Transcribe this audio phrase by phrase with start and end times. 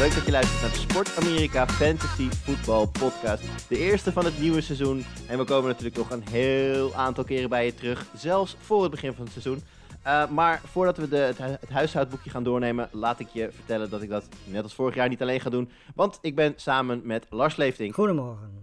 [0.00, 3.42] leuk dat je luistert naar de Sport Amerika Fantasy Football Podcast.
[3.68, 5.04] De eerste van het nieuwe seizoen.
[5.28, 8.06] En we komen natuurlijk nog een heel aantal keren bij je terug.
[8.14, 9.62] Zelfs voor het begin van het seizoen.
[10.06, 14.02] Uh, maar voordat we de, het, het huishoudboekje gaan doornemen, laat ik je vertellen dat
[14.02, 15.70] ik dat net als vorig jaar niet alleen ga doen.
[15.94, 17.94] Want ik ben samen met Lars Leefting.
[17.94, 18.59] Goedemorgen.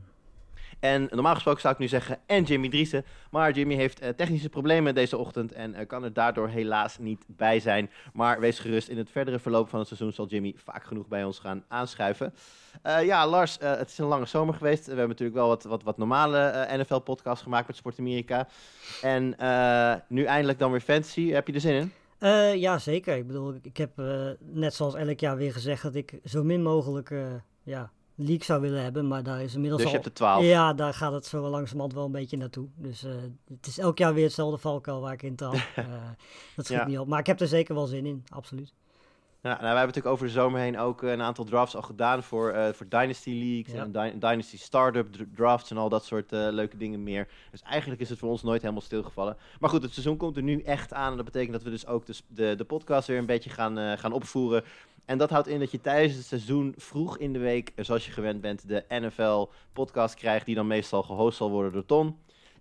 [0.80, 3.06] En normaal gesproken zou ik nu zeggen en Jimmy Driessen.
[3.32, 7.24] Maar Jimmy heeft eh, technische problemen deze ochtend en eh, kan er daardoor helaas niet
[7.28, 7.90] bij zijn.
[8.14, 11.24] Maar wees gerust, in het verdere verloop van het seizoen zal Jimmy vaak genoeg bij
[11.24, 12.34] ons gaan aanschuiven.
[12.82, 14.82] Eh, ja, Lars, het is een lange zomer geweest.
[14.84, 18.48] We hebben natuurlijk wel wat, wat, wat normale NFL-podcasts gemaakt met Sport Amerika.
[19.02, 19.36] En
[20.08, 21.30] nu eindelijk dan weer fantasy.
[21.32, 21.74] Heb je er zin
[22.20, 22.60] in?
[22.60, 23.16] Ja, zeker.
[23.16, 23.92] Ik bedoel, ik- heb
[24.40, 27.14] net zoals elk jaar weer gezegd dat ik zo min mogelijk
[27.64, 29.08] ja, league zou willen hebben.
[29.08, 30.04] Maar daar is inmiddels Dus je al...
[30.04, 30.44] hebt er 12.
[30.44, 32.68] Ja, daar gaat het zo langzamerhand wel een beetje naartoe.
[32.76, 33.12] Dus eh,
[33.54, 35.54] het is elk jaar weer hetzelfde valkuil waar ik in trap.
[35.76, 35.86] Eh,
[36.56, 36.88] dat schiet Ja.
[36.88, 37.08] niet op.
[37.08, 38.74] Maar ik heb er zeker wel zin in, absoluut.
[39.42, 41.82] Ja, nou, wij hebben natuurlijk over de zomer heen ook eh, een aantal drafts al
[41.82, 43.84] gedaan voor, voor Dynasty Leagues Ja.
[43.84, 47.28] en Dy- Dynasty Startup dr- drafts en al dat soort leuke dingen meer.
[47.52, 49.38] Dus eigenlijk is het voor ons nooit helemaal stilgevallen.
[49.60, 51.88] Maar goed, het seizoen komt er nu echt aan en dat betekent dat we dus
[51.88, 54.64] ook de, de, de podcast weer een beetje gaan, gaan opvoeren.
[55.08, 58.12] En dat houdt in dat je tijdens het seizoen vroeg in de week, zoals je
[58.12, 62.18] gewend bent, de NFL podcast krijgt die dan meestal gehost zal worden door Ton.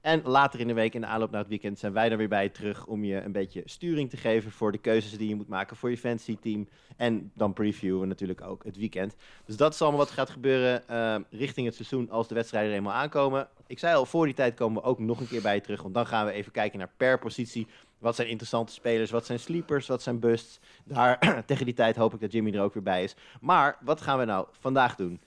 [0.06, 2.28] En later in de week, in de aanloop naar het weekend, zijn wij er weer
[2.28, 5.48] bij terug om je een beetje sturing te geven voor de keuzes die je moet
[5.48, 6.68] maken voor je fantasy team.
[6.96, 9.16] En dan previewen we natuurlijk ook het weekend.
[9.44, 12.76] Dus dat is allemaal wat gaat gebeuren eh, richting het seizoen als de wedstrijden er
[12.76, 13.48] eenmaal aankomen.
[13.66, 15.82] Ik zei al, voor die tijd komen we ook nog een keer bij je terug.
[15.82, 17.66] Want dan gaan we even kijken naar per positie.
[17.98, 19.10] Wat zijn interessante spelers?
[19.10, 19.86] Wat zijn sleepers?
[19.86, 20.60] Wat zijn busts?
[20.84, 23.14] Daar, tegen die tijd hoop ik dat Jimmy er ook weer bij is.
[23.40, 25.20] Maar wat gaan we nou vandaag doen?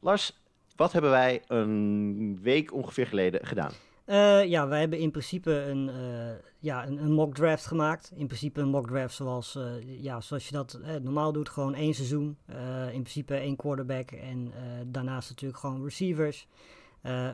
[0.00, 0.32] Lars,
[0.76, 3.72] wat hebben wij een week ongeveer geleden gedaan?
[4.06, 8.12] Eh, ja, wij hebben in principe een, eh, ja, een, mock draft gemaakt.
[8.14, 11.48] In principe een mock draft zoals, eh, ja, zoals je dat normaal doet.
[11.48, 12.36] Gewoon één seizoen.
[12.92, 14.10] In principe één quarterback.
[14.10, 14.52] En
[14.86, 16.46] daarnaast natuurlijk gewoon receivers.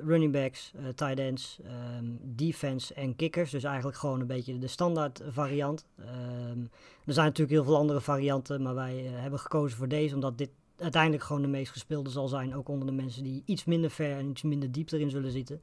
[0.05, 3.51] running backs, tight ends, ehm, defense en kickers.
[3.51, 5.87] Dus eigenlijk gewoon een beetje de standaard variant.
[5.99, 6.61] Ehm,
[7.05, 8.63] er zijn natuurlijk heel veel andere varianten.
[8.63, 10.15] Maar wij hebben gekozen voor deze.
[10.15, 12.55] Omdat dit uiteindelijk gewoon de meest gespeelde zal zijn.
[12.55, 15.61] Ook onder de mensen die iets minder ver en iets minder diep erin zullen zitten.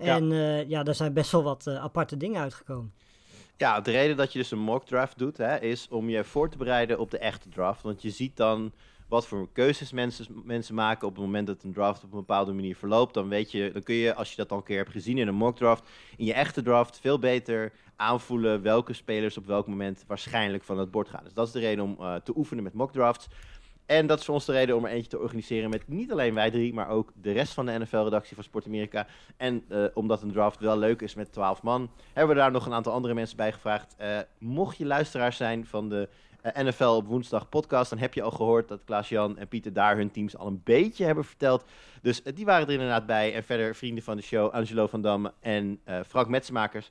[0.00, 0.16] Ja.
[0.16, 2.92] En eh, ja, daar zijn best wel wat eh, aparte dingen uitgekomen.
[3.56, 6.50] Ja, de reden dat je dus een mock draft doet, hè, is om je voor
[6.50, 7.82] te bereiden op de echte draft.
[7.82, 8.72] Want je ziet dan
[9.08, 12.52] wat voor keuzes mensen, mensen maken op het moment dat een draft op een bepaalde
[12.52, 13.14] manier verloopt.
[13.14, 15.28] Dan weet je, dan kun je, als je dat al een keer hebt gezien in
[15.28, 20.04] een mock draft, in je echte draft veel beter aanvoelen welke spelers op welk moment
[20.06, 21.24] waarschijnlijk van het bord gaan.
[21.24, 23.28] Dus dat is de reden om eh, te oefenen met mock drafts.
[23.90, 26.34] En dat is voor ons de reden om er eentje te organiseren met niet alleen
[26.34, 29.06] wij drie, maar ook de rest van de NFL-redactie van Sport Amerika.
[29.36, 32.66] En eh, omdat een draft wel leuk is met 12 man, hebben we daar nog
[32.66, 33.94] een aantal andere mensen bij gevraagd.
[33.96, 36.08] Eh, mocht je luisteraar zijn van de
[36.42, 39.96] eh, NFL op woensdag podcast, dan heb je al gehoord dat Klaas-Jan en Pieter daar
[39.96, 41.64] hun teams al een beetje hebben verteld.
[42.02, 43.34] Dus die waren er inderdaad bij.
[43.34, 46.90] En verder vrienden van de show, Angelo van Damme en Frank Metsmakers.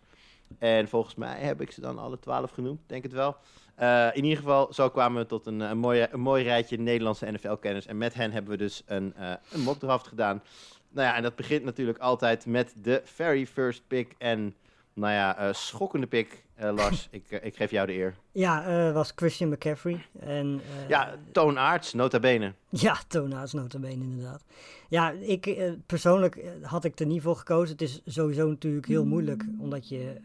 [0.58, 3.36] En volgens mij heb ik ze dan alle 12 genoemd, denk het wel.
[3.76, 7.32] Eh, in ieder geval, zo kwamen we tot een, een, mooie, een mooi rijtje Nederlandse
[7.32, 7.86] NFL-kennis.
[7.86, 9.78] En met hen hebben we dus een, eh een
[10.08, 10.44] gedaan.
[10.92, 14.16] Nou ja, en dat begint natuurlijk altijd met de very first pick.
[14.18, 14.56] En
[14.94, 16.44] nou ja, eh, schokkende pick.
[16.56, 18.16] Eh, Lars, ik, eh, ik geef jou de eer.
[18.32, 20.06] Ja, was Christian McCaffrey.
[20.20, 22.54] En, Ja, toonaards, nota bene.
[22.70, 24.44] Ja, toonaards notabene inderdaad.
[24.90, 27.72] Ja, ik persoonlijk had ik er niet voor gekozen.
[27.72, 30.16] Het is sowieso natuurlijk heel moeilijk, omdat je,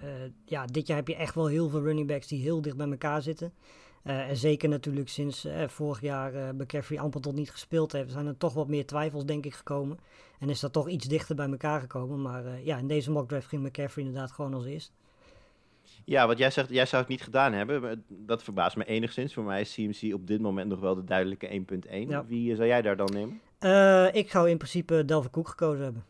[0.44, 2.90] ja, dit jaar heb je echt wel heel veel running backs die heel dicht bij
[2.90, 3.52] elkaar zitten.
[4.04, 8.12] Eh, en zeker natuurlijk sinds eh, vorig jaar eh McCaffrey amper tot niet gespeeld heeft,
[8.12, 9.98] zijn er toch wat meer twijfels denk ik gekomen.
[10.38, 12.22] En is dat toch iets dichter bij elkaar gekomen.
[12.22, 14.92] Maar ja, in deze mock draft ging McCaffrey inderdaad gewoon als eerst.
[16.04, 18.04] Ja, wat jij zegt, jij zou het niet gedaan hebben.
[18.08, 19.34] Dat verbaast me enigszins.
[19.34, 22.08] Voor mij is CMC op dit moment nog wel de duidelijke 1.1.
[22.08, 22.24] Ja.
[22.26, 23.40] Wie zou jij daar dan nemen?
[24.14, 26.04] Ik zou in principe Delvin Cook gekozen hebben.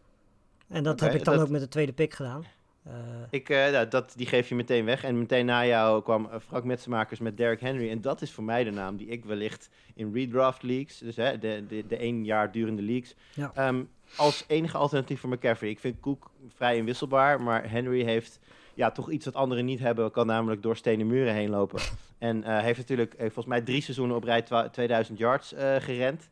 [0.68, 2.44] En dat heb ik dan dat- ook met de tweede pick gedaan.
[2.84, 2.92] Eh,
[3.30, 5.04] Ik, eh, nou, dat, die geef je meteen weg.
[5.04, 7.90] En meteen na jou kwam eh, Frank Metsenmakers met Derrick Henry.
[7.90, 11.38] En dat is voor mij de naam die ik wellicht in redraft leagues, dus hè,
[11.38, 13.50] de, de, de één jaar durende leagues, Ja.
[13.54, 13.82] ehm,
[14.16, 15.70] als enige alternatief voor McCaffrey.
[15.70, 18.40] Ik vind Cook vrij inwisselbaar, maar Henry heeft
[18.74, 20.10] ja, toch iets wat anderen niet hebben.
[20.10, 21.80] Kan namelijk door stenen muren heen lopen.
[22.18, 26.30] En eh, heeft natuurlijk volgens mij drie seizoenen op rij twa- 2000 yards eh, gerend.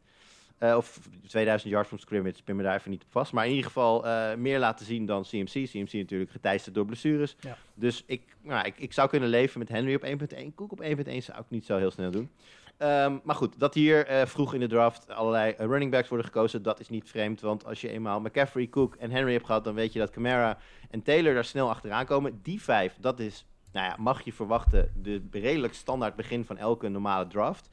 [0.63, 3.33] Eh, of 2000 yards from scrimmage, ik ben me daar even niet op vast.
[3.33, 5.69] Maar in ieder geval eh, meer laten zien dan CMC.
[5.69, 7.37] CMC natuurlijk geteisterd door blessures.
[7.41, 7.57] Ja.
[7.75, 10.55] Dus ik, nou, ik, ik zou kunnen leven met Henry op 1.1.
[10.55, 10.87] Cook op 1.1
[11.19, 12.31] zou ik niet zo heel snel doen.
[12.77, 16.63] Ehm, maar goed, dat hier eh, vroeg in de draft allerlei running backs worden gekozen,
[16.63, 17.41] dat is niet vreemd.
[17.41, 20.59] Want als je eenmaal McCaffrey, Cook en Henry hebt gehad, dan weet je dat Camara
[20.91, 22.41] en Taylor daar snel achteraan komen.
[22.43, 26.89] Die vijf, dat is, nou ja, mag je verwachten, de redelijk standaard begin van elke
[26.89, 27.69] normale draft.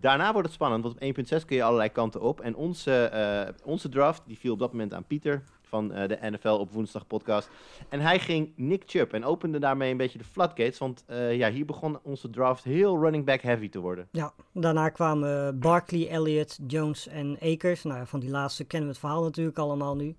[0.00, 2.40] Daarna wordt het spannend, want op 1.6 kun je allerlei kanten op.
[2.40, 6.18] En onze, eh, onze draft, die viel op dat moment aan Pieter van eh, de
[6.30, 7.50] NFL op woensdag podcast.
[7.88, 10.78] En hij ging Nick Chubb en opende daarmee een beetje de floodgates.
[10.78, 14.08] Want eh, ja, hier begon onze draft heel running back heavy te worden.
[14.10, 17.82] Ja, daarna kwamen Barkley, Elliott, Jones en Akers.
[17.82, 20.16] Nou, ja, van die laatste kennen we het verhaal natuurlijk allemaal nu.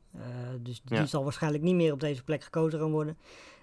[0.62, 1.06] Dus die Ja.
[1.06, 3.18] zal waarschijnlijk niet meer op deze plek gekozen gaan worden.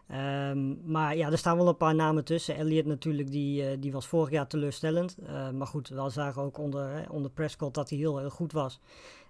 [0.08, 2.56] Ehm, maar ja, er staan wel een paar namen tussen.
[2.56, 5.16] Elliott natuurlijk, die, eh, die was vorig jaar teleurstellend.
[5.26, 8.52] Eh, maar goed, we zagen ook onder, hè, onder Prescott dat hij heel erg goed
[8.52, 8.80] was.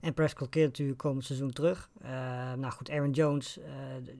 [0.00, 1.90] En Prescott keert natuurlijk komend seizoen terug.
[2.00, 2.10] Eh,
[2.52, 3.72] nou goed, Aaron Jones, eh,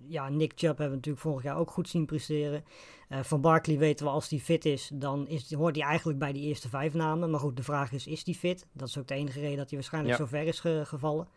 [0.07, 2.65] ja, Nick Chubb hebben we natuurlijk vorig jaar ook goed zien presteren.
[3.09, 6.33] Eh, van Barkley weten we als hij fit is, dan is, hoort hij eigenlijk bij
[6.33, 7.31] die eerste vijf namen.
[7.31, 8.67] Maar goed, de vraag is, is hij fit?
[8.73, 10.25] Dat is ook de enige reden dat hij waarschijnlijk Ja.
[10.25, 11.29] zo ver is ge- gevallen.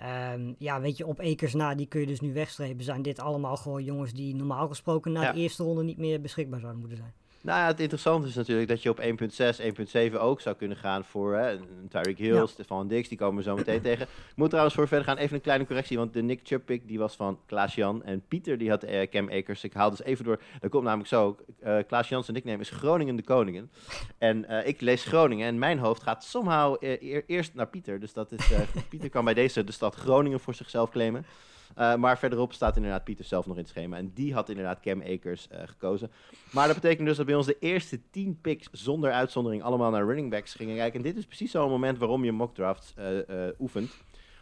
[0.00, 2.84] Ehm, ja, weet je, op Ekers na, die kun je dus nu wegstrepen.
[2.84, 5.32] Zijn dit allemaal gewoon jongens die normaal gesproken na Ja.
[5.32, 7.12] de eerste ronde niet meer beschikbaar zouden moeten zijn?
[7.42, 11.04] Nou ja, het interessante is natuurlijk dat je op 1.6, 1.7 ook zou kunnen gaan
[11.04, 11.56] voor hè,
[11.88, 12.46] Tyreek Hill, Ja.
[12.46, 14.02] Stefan Dix, die komen we zo meteen tegen.
[14.04, 16.88] Ik moet trouwens voor verder gaan even een kleine correctie, want de Nick Chubb pick
[16.88, 19.64] die was van Klaas-Jan en Pieter die had eh, Cam Akers.
[19.64, 23.16] Ik haal dus even door, dat komt namelijk zo, eh Klaas-Jan zijn nickname is Groningen
[23.16, 23.70] de Koningen.
[24.18, 28.00] En eh, ik lees Groningen en mijn hoofd gaat somehow eh, eer- eerst naar Pieter.
[28.00, 28.50] Dus dat is,
[28.90, 31.26] Pieter kan bij deze de stad Groningen voor zichzelf claimen.
[31.74, 33.96] Eh, maar verderop staat inderdaad Pieter zelf nog in het schema.
[33.96, 36.10] En die had inderdaad Cam Akers eh, gekozen.
[36.52, 40.04] Maar dat betekent dus dat bij ons de eerste 10 picks zonder uitzondering allemaal naar
[40.06, 40.96] running backs gingen kijken.
[40.98, 43.90] En dit is precies zo'n moment waarom je mock drafts eh, oefent.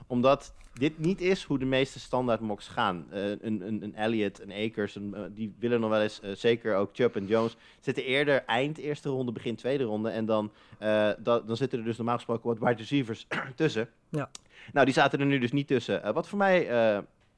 [0.07, 3.07] Omdat dit niet is hoe de meeste standaard mocks gaan.
[3.11, 7.17] Een, een, een Elliott, een Akers, een, die willen nog wel eens, zeker ook Chubb
[7.17, 10.11] en Jones, zitten eerder eind eerste ronde, begin tweede ronde.
[10.11, 11.15] En dan, da-
[11.47, 13.27] dan zitten er dus normaal gesproken wat wide receivers
[13.57, 13.89] tussen.
[14.09, 14.31] Ja.
[14.73, 16.13] Nou, die zaten er nu dus niet tussen.
[16.15, 16.69] Wat voor mij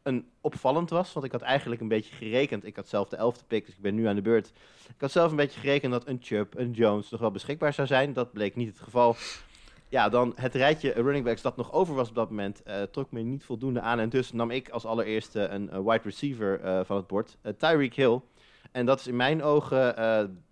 [0.02, 2.64] een opvallend was, want ik had eigenlijk een beetje gerekend.
[2.64, 4.52] Ik had zelf de elfde pick, dus ik ben nu aan de beurt.
[4.88, 7.86] Ik had zelf een beetje gerekend dat een Chubb, een Jones nog wel beschikbaar zou
[7.86, 8.12] zijn.
[8.12, 9.16] Dat bleek niet het geval.
[9.88, 13.12] Ja, dan het rijtje running backs dat nog over was op dat moment, eh, trok
[13.12, 13.98] me niet voldoende aan.
[13.98, 17.94] En dus nam ik als allereerste een, eh, wide receiver eh, van het bord, Tyreek
[17.94, 18.20] Hill.
[18.72, 19.94] En dat is in mijn ogen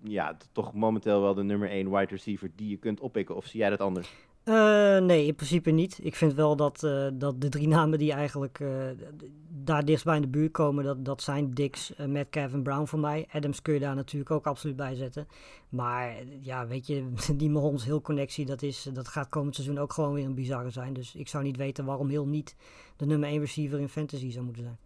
[0.03, 3.37] ja, toch momenteel wel de nummer 1 wide receiver die je kunt oppikken.
[3.37, 4.11] Of zie jij dat anders?
[4.49, 5.99] Eh, nee, in principe niet.
[6.03, 10.21] Ik vind wel dat, eh, dat de drie namen die eigenlijk d- daar dichtst in
[10.21, 13.27] de buurt komen, dat, dat zijn Dix, uh, Metcalf en Brown voor mij.
[13.33, 15.29] Adams kun je daar natuurlijk ook absoluut bij zetten.
[15.69, 19.93] Maar ja, weet je, die Mahomes Hill connectie, dat, is, dat gaat komend seizoen ook
[19.93, 20.93] gewoon weer een bizarre zijn.
[20.93, 22.57] Dus ik zou niet weten waarom Hill niet
[22.97, 24.79] de nummer 1 receiver in fantasy zou moeten zijn.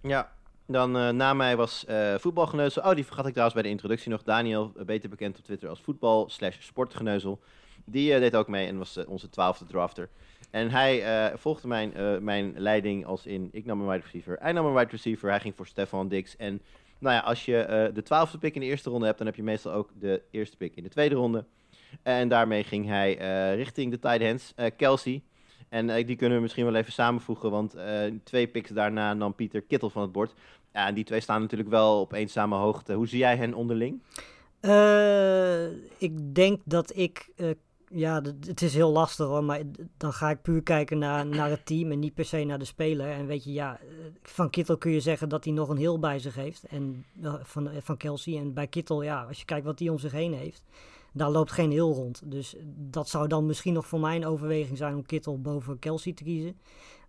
[0.00, 0.32] Ja,
[0.66, 2.82] dan na mij was eh voetbalgeneuzel.
[2.82, 4.22] Oh, die vergat ik trouwens bij de introductie nog.
[4.22, 7.40] Daniel, beter bekend op Twitter als voetbal slash sportgeneuzel.
[7.84, 10.08] Die eh, deed ook mee en was eh, onze twaalfde drafter.
[10.50, 11.92] En hij eh, volgde mijn,
[12.24, 14.36] mijn leiding als in, ik nam een wide receiver.
[14.40, 16.36] Hij nam een wide receiver, hij ging voor Stefan Dix.
[16.36, 16.62] En
[16.98, 19.42] nou ja, als je de twaalfde pick in de eerste ronde hebt, dan heb je
[19.42, 21.44] meestal ook de eerste pick in de tweede ronde.
[22.02, 23.14] En daarmee ging hij
[23.54, 25.22] richting de tight ends, Kelsey.
[25.68, 27.76] En die kunnen we misschien wel even samenvoegen, want
[28.24, 30.34] twee picks daarna nam Pieter Kittel van het bord.
[30.72, 32.92] Ja, en die twee staan natuurlijk wel op eenzame hoogte.
[32.92, 34.02] Hoe zie jij hen onderling?
[35.98, 37.28] Ik denk dat ik.
[37.88, 39.44] Ja, het is heel lastig hoor.
[39.44, 39.60] Maar
[39.96, 42.64] dan ga ik puur kijken naar, naar het team en niet per se naar de
[42.64, 43.10] speler.
[43.10, 43.86] En weet je, ja, eh,
[44.22, 46.64] van Kittel kun je zeggen dat hij nog een heel bij zich heeft.
[46.64, 48.38] En eh, van, eh, van Kelsey.
[48.38, 50.62] En bij Kittel, ja, als je kijkt wat hij om zich heen heeft.
[51.12, 52.22] Daar loopt geen heel rond.
[52.24, 56.12] Dus dat zou dan misschien nog voor mij een overweging zijn om Kittel boven Kelsey
[56.12, 56.56] te kiezen.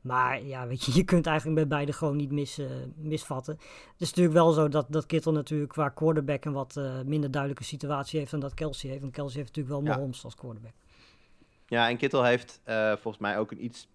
[0.05, 3.53] Maar ja, weet je, je kunt eigenlijk bij beide gewoon niet mis, eh, misvatten.
[3.91, 7.31] Het is natuurlijk wel zo dat, dat Kittel natuurlijk qua quarterback een wat eh, minder
[7.31, 9.01] duidelijke situatie heeft dan dat Kelsey heeft.
[9.01, 9.95] Want Kelsey heeft natuurlijk wel Ja.
[9.95, 10.73] Mahomes als quarterback.
[11.67, 13.87] Ja, en Kittel heeft eh, volgens mij ook een iets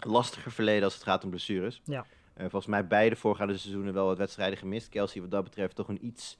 [0.00, 1.82] lastiger verleden als het gaat om blessures.
[1.84, 2.06] Ja.
[2.36, 4.88] Volgens mij beide voorgaande seizoenen wel wat wedstrijden gemist.
[4.88, 6.38] Kelsey wat dat betreft toch een iets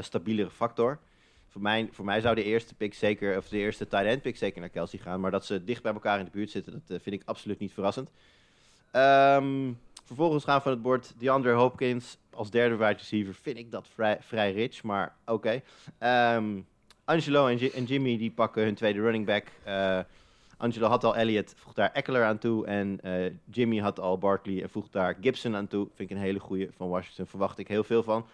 [0.00, 0.98] stabielere factor.
[1.48, 4.36] Voor mij, voor mij zou de eerste pick zeker, of de eerste tight end pick
[4.36, 5.20] zeker naar Kelsey gaan.
[5.20, 7.72] Maar dat ze dicht bij elkaar in de buurt zitten, dat vind ik absoluut niet
[7.72, 8.10] verrassend.
[8.90, 9.72] Ehm,
[10.04, 13.34] Vervolgens gaan van het bord DeAndre Hopkins als derde wide receiver.
[13.34, 15.60] Vind ik dat vrij, vrij rich, maar oké.
[15.98, 16.60] Ehm,
[17.04, 19.44] Angelo en, Ji- en Jimmy die pakken hun tweede running back.
[19.64, 19.98] Eh,
[20.56, 22.66] Angelo had al Elliott, voegt daar Eckler aan toe.
[22.66, 25.88] En eh, Jimmy had al Barkley en voegt daar Gibson aan toe.
[25.94, 27.26] Vind ik een hele goede van Washington.
[27.26, 28.26] Verwacht ik heel veel van.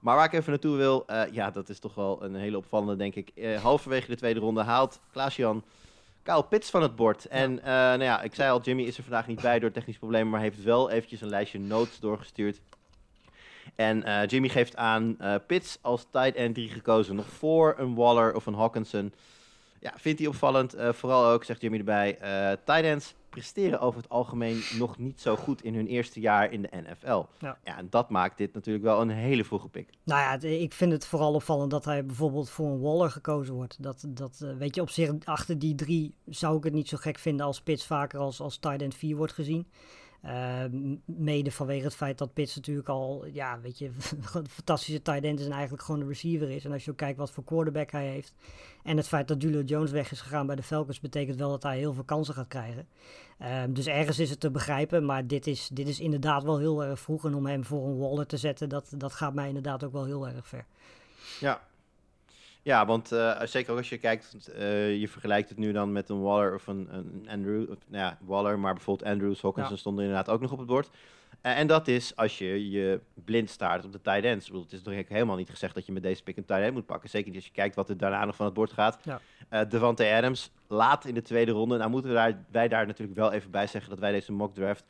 [0.00, 2.96] Maar waar ik even naartoe wil, eh, ja, dat is toch wel een hele opvallende,
[2.96, 3.32] denk ik.
[3.62, 5.62] Halverwege de tweede ronde haalt Klaas-Jan
[6.28, 7.26] Kyle Pitts van het bord.
[7.26, 10.00] En eh, nou ja, ik zei al, Jimmy is er vandaag niet bij door technische
[10.00, 12.60] problemen, maar heeft wel eventjes een lijstje notes doorgestuurd.
[13.74, 17.94] En eh, Jimmy geeft aan eh Pitts als tight end 3 gekozen, nog voor een
[17.94, 19.12] Waller of een Hawkinson.
[19.80, 20.74] Ja, vindt hij opvallend.
[20.74, 25.20] Eh, vooral ook, zegt Jimmy erbij, eh tight ends presteren over het algemeen nog niet
[25.20, 27.22] zo goed in hun eerste jaar in de NFL.
[27.38, 27.58] Ja.
[27.64, 29.88] Ja, en dat maakt dit natuurlijk wel een hele vroege pick.
[30.04, 33.54] Nou ja, het- ik vind het vooral opvallend dat hij bijvoorbeeld voor een Waller gekozen
[33.54, 33.82] wordt.
[33.82, 36.96] Dat, dat eh, weet je, op zich achter die drie zou ik het niet zo
[36.96, 39.66] gek vinden als Pitts vaker als, als tight end 4 wordt gezien.
[40.20, 43.86] Eh, m- mede vanwege het feit dat Pitts natuurlijk al, ja, weet je,
[44.34, 46.64] een fantastische tight end is en eigenlijk gewoon de receiver is.
[46.64, 48.34] En als je kijkt wat voor quarterback hij heeft.
[48.82, 51.62] En het feit dat Julio Jones weg is gegaan bij de Falcons betekent wel dat
[51.62, 52.88] hij heel veel kansen gaat krijgen.
[53.38, 56.84] Eh, dus ergens is het te begrijpen, maar dit is, dit is inderdaad wel heel
[56.84, 57.24] erg vroeg.
[57.24, 60.04] En om hem voor een Waller te zetten, dat, dat gaat mij inderdaad ook wel
[60.04, 60.64] heel erg ver.
[61.40, 61.60] Ja.
[62.62, 66.08] Ja, want eh, zeker ook als je kijkt, eh, je vergelijkt het nu dan met
[66.08, 67.70] een Waller of een, een Andrew.
[67.70, 69.78] Of, nou ja, Waller, maar bijvoorbeeld Andrews, Hawkinson Ja.
[69.78, 70.90] stonden inderdaad ook nog op het bord.
[71.40, 74.44] Eh, en dat is als je je blind staart op de tight ends.
[74.46, 76.62] Ik bedoel, het is toch helemaal niet gezegd dat je met deze pick een tight
[76.62, 77.10] end moet pakken.
[77.10, 78.98] Zeker niet als je kijkt wat er daarna nog van het bord gaat.
[79.02, 79.64] Ja.
[79.64, 81.76] Devante Adams, laat in de tweede ronde.
[81.76, 84.54] Nou moeten we daar, wij daar natuurlijk wel even bij zeggen dat wij deze mock
[84.54, 84.84] draft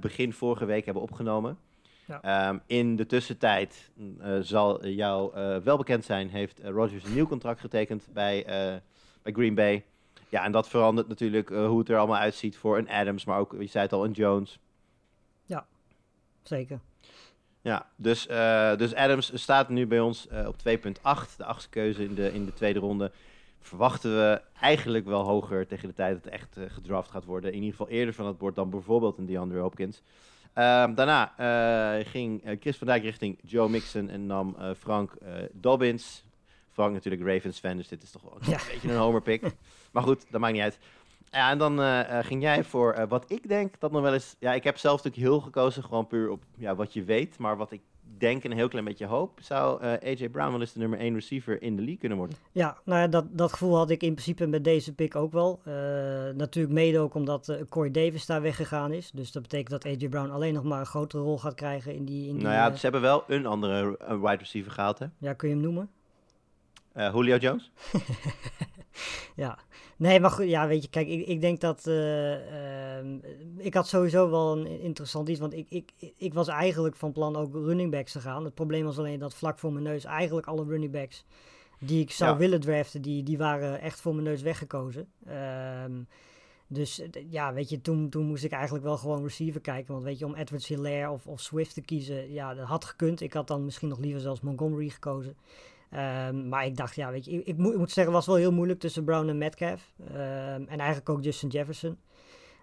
[0.00, 1.58] begin vorige week hebben opgenomen.
[2.06, 2.22] Ja.
[2.22, 3.90] Ehm, in de tussentijd
[4.20, 8.44] eh, zal jou eh, wel bekend zijn, heeft eh, Rodgers een nieuw contract getekend bij,
[9.22, 9.84] bij Green Bay.
[10.28, 13.54] Ja, en dat verandert natuurlijk hoe het er allemaal uitziet voor een Adams, maar ook,
[13.58, 14.58] je zei het al, een Jones.
[16.42, 16.80] Zeker.
[17.60, 18.26] Ja, dus,
[18.76, 22.54] dus Adams staat nu bij ons op 2.8, de achtste keuze in de, in de
[22.54, 23.12] tweede ronde.
[23.60, 27.50] Verwachten we eigenlijk wel hoger tegen de tijd dat het echt gedraft gaat worden.
[27.50, 30.02] In ieder geval eerder van het bord dan bijvoorbeeld een DeAndre Hopkins.
[30.52, 35.12] Ehm, daarna eh, ging eh, Chris van Dijk richting Joe Mixon en nam eh, Frank
[35.12, 36.24] eh, Dobbins.
[36.70, 38.58] Frank natuurlijk Ravens fan, dus dit is toch wel een Ja.
[38.72, 39.42] beetje een homer pick.
[39.92, 40.78] maar goed, dat maakt niet uit.
[41.30, 44.36] Ja, en dan ging jij voor wat ik denk dat nog wel eens...
[44.38, 47.38] Ja, ik heb zelf natuurlijk heel gekozen, gewoon puur op ja, wat je weet.
[47.38, 47.80] Maar wat ik
[48.22, 49.38] denk en een heel klein beetje hoop...
[49.42, 52.36] zou eh, AJ Brown wel eens de nummer 1 receiver in de league kunnen worden.
[52.52, 55.60] Ja, nou ja, dat, dat gevoel had ik in principe met deze pick ook wel.
[55.64, 55.72] Eh,
[56.34, 59.10] natuurlijk mede ook omdat eh, Corey Davis daar weggegaan is.
[59.10, 62.04] Dus dat betekent dat AJ Brown alleen nog maar een grotere rol gaat krijgen in
[62.04, 62.28] die...
[62.28, 65.06] In die nou ja, ze hebben wel een andere wide receiver gehaald, hè?
[65.18, 65.90] ja, kun je hem noemen?
[66.94, 67.70] Julio Jones?
[69.36, 69.58] Ja,
[69.96, 71.86] nee, maar goed, ja, weet je, kijk, ik, ik denk dat.
[71.86, 73.18] eh, ehm,
[73.56, 77.36] ik had sowieso wel een interessant iets, want ik, ik, ik was eigenlijk van plan
[77.36, 78.44] ook running backs te gaan.
[78.44, 81.24] Het probleem was alleen dat vlak voor mijn neus eigenlijk alle running backs
[81.78, 82.36] die ik zou Ja.
[82.38, 85.08] willen draften, die, die waren echt voor mijn neus weggekozen.
[85.26, 85.92] Ehm,
[86.66, 89.92] dus eh, ja, weet je, toen, toen moest ik eigenlijk wel gewoon receiver kijken.
[89.92, 93.20] Want weet je, om Edwards Hilaire of, of Swift te kiezen, ja, dat had gekund.
[93.20, 95.36] Ik had dan misschien nog liever zelfs Montgomery gekozen.
[95.92, 98.44] Ehm, maar ik dacht, ja, weet je, ik, ik, moet, moet zeggen, het was wel
[98.44, 99.92] heel moeilijk tussen Brown en Metcalf.
[100.08, 101.98] Ehm, en eigenlijk ook Justin Jefferson.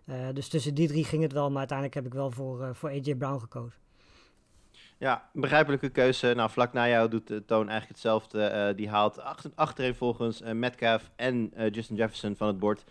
[0.05, 2.69] Eh, dus tussen die drie ging het wel, maar uiteindelijk heb ik wel voor, eh,
[2.73, 3.79] voor AJ Brown gekozen.
[4.99, 6.33] Ja, begrijpelijke keuze.
[6.35, 8.43] Nou, vlak na jou doet de Toon eigenlijk hetzelfde.
[8.43, 9.21] Eh, die haalt
[9.55, 12.83] achter, volgens eh, Metcalf en eh, Justin Jefferson van het bord.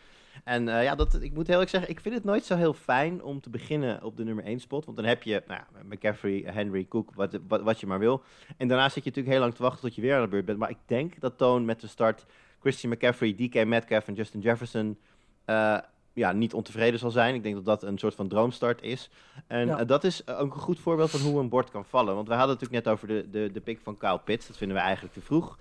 [0.45, 2.73] En eh, ja, dat, ik moet heel eerlijk zeggen, ik vind het nooit zo heel
[2.75, 4.85] fijn om te beginnen op de nummer 1 spot.
[4.85, 8.23] Want dan heb je nou, McCaffrey, Henry, Cook, wat, wat, wat je maar wil.
[8.57, 10.45] En daarna zit je natuurlijk heel lang te wachten tot je weer aan de beurt
[10.45, 10.59] bent.
[10.59, 12.27] Maar ik denk dat Toon met de start
[12.61, 14.99] Christian McCaffrey, DK Metcalf en Justin Jefferson...
[15.45, 15.79] eh,
[16.13, 17.35] ja, niet ontevreden zal zijn.
[17.35, 19.11] Ik denk dat dat een soort van droomstart is.
[19.47, 19.79] En Ja.
[19.79, 22.15] eh, dat is ook een goed voorbeeld van hoe een bord kan vallen.
[22.15, 24.47] Want we hadden het natuurlijk net over de, de, de pick van Kyle Pitts.
[24.47, 25.59] Dat vinden we eigenlijk te vroeg.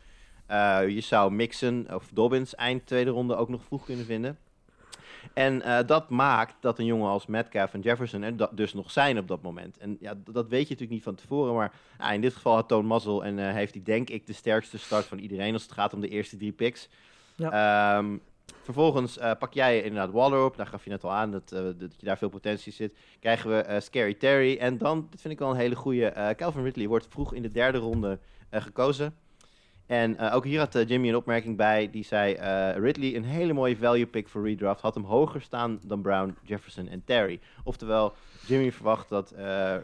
[0.88, 4.38] Je zou Mixon of Dobbins eind tweede ronde ook nog vroeg kunnen vinden.
[5.38, 8.92] En eh, dat maakt dat een jongen als Metcalf en Jefferson er da- dus nog
[8.92, 9.78] zijn op dat moment.
[9.78, 11.54] En ja, d- dat weet je natuurlijk niet van tevoren.
[11.54, 14.34] Maar ja, in dit geval had Toon mazzel en eh, heeft hij denk ik de
[14.34, 16.90] sterkste start van iedereen als het gaat om de eerste drie picks.
[17.52, 18.18] Ehm,
[18.64, 20.58] vervolgens eh, pak jij inderdaad Waller op.
[20.58, 22.98] Daar gaf je net al aan dat, dat je daar veel potentie zit.
[23.20, 24.58] Krijgen we Scary Terry.
[24.58, 27.52] En dan, dit vind ik wel een hele goede, Calvin Ridley wordt vroeg in de
[27.52, 28.20] derde ronde
[28.52, 29.16] gekozen.
[29.88, 31.90] En eh, ook hier had eh, Jimmy een opmerking bij.
[31.90, 34.82] Die zei, eh, Ridley een hele mooie value pick voor redraft.
[34.82, 37.40] Had hem hoger staan dan Brown, Jefferson en Terry.
[37.64, 38.14] Oftewel,
[38.46, 39.34] Jimmy verwacht dat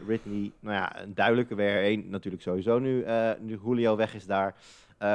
[0.06, 3.04] Ridley, nou ja, een duidelijke weer één natuurlijk sowieso nu,
[3.40, 4.54] nu Julio weg is daar.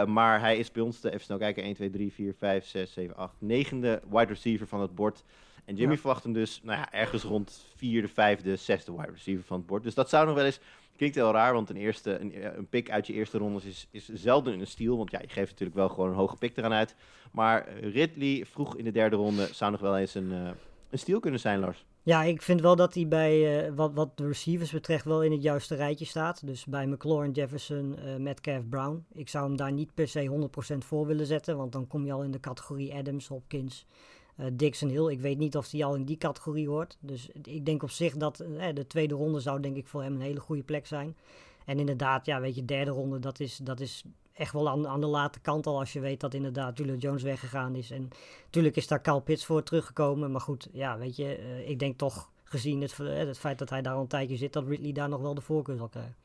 [0.08, 2.93] Maar hij is bij ons, de, even snel kijken, 1, 2, 3, 4, 5, 6,
[2.93, 5.24] 7, 8, negende wide receiver van het bord.
[5.65, 6.00] En Jimmy Ja.
[6.00, 9.84] verwacht hem dus nou ja, ergens rond vierde, vijfde, zesde wide receiver van het bord.
[9.84, 10.60] Dus dat zou nog wel eens...
[10.99, 14.09] Klinkt heel raar, want een, eerste, een, een pick uit je eerste rondes is, is
[14.13, 14.97] zelden een steal.
[14.97, 16.95] Want ja, je geeft natuurlijk wel gewoon een hoge pick eraan uit.
[17.31, 20.49] Maar eh, Ridley vroeg in de derde ronde zou nog wel eens een, eh,
[20.89, 21.85] een steal kunnen zijn, Lars.
[22.03, 25.31] Ja, ik vind wel dat hij bij eh, wat, wat de receivers betreft wel in
[25.31, 26.45] het juiste rijtje staat.
[26.45, 29.05] Dus bij McLaurin, Jefferson, eh Metcalf, Brown.
[29.13, 32.11] Ik zou hem daar niet per se 100% voor willen zetten, want dan kom je
[32.11, 34.18] al in de categorie Adams, Hopkins, eh,
[34.53, 35.08] Dixon Hill.
[35.08, 36.98] Ik weet niet of hij al in die categorie hoort.
[37.00, 40.13] Dus ik denk op zich dat eh, de tweede ronde zou denk ik voor hem
[40.13, 41.17] een hele goede plek zijn.
[41.65, 44.03] En inderdaad, ja, weet je, derde ronde, dat is, dat is
[44.34, 47.24] echt wel aan, aan de late kant al als je weet dat inderdaad Julio Jones
[47.24, 47.91] weggegaan is.
[47.91, 48.10] En
[48.46, 50.31] natuurlijk is daar Kyle Pitts voor teruggekomen.
[50.31, 53.69] Maar goed, ja, weet je, eh, ik denk toch gezien het, eh, het feit dat
[53.69, 56.15] hij daar al een tijdje zit, dat Ridley daar nog wel de voorkeur zal krijgen.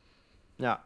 [0.56, 0.84] Ja,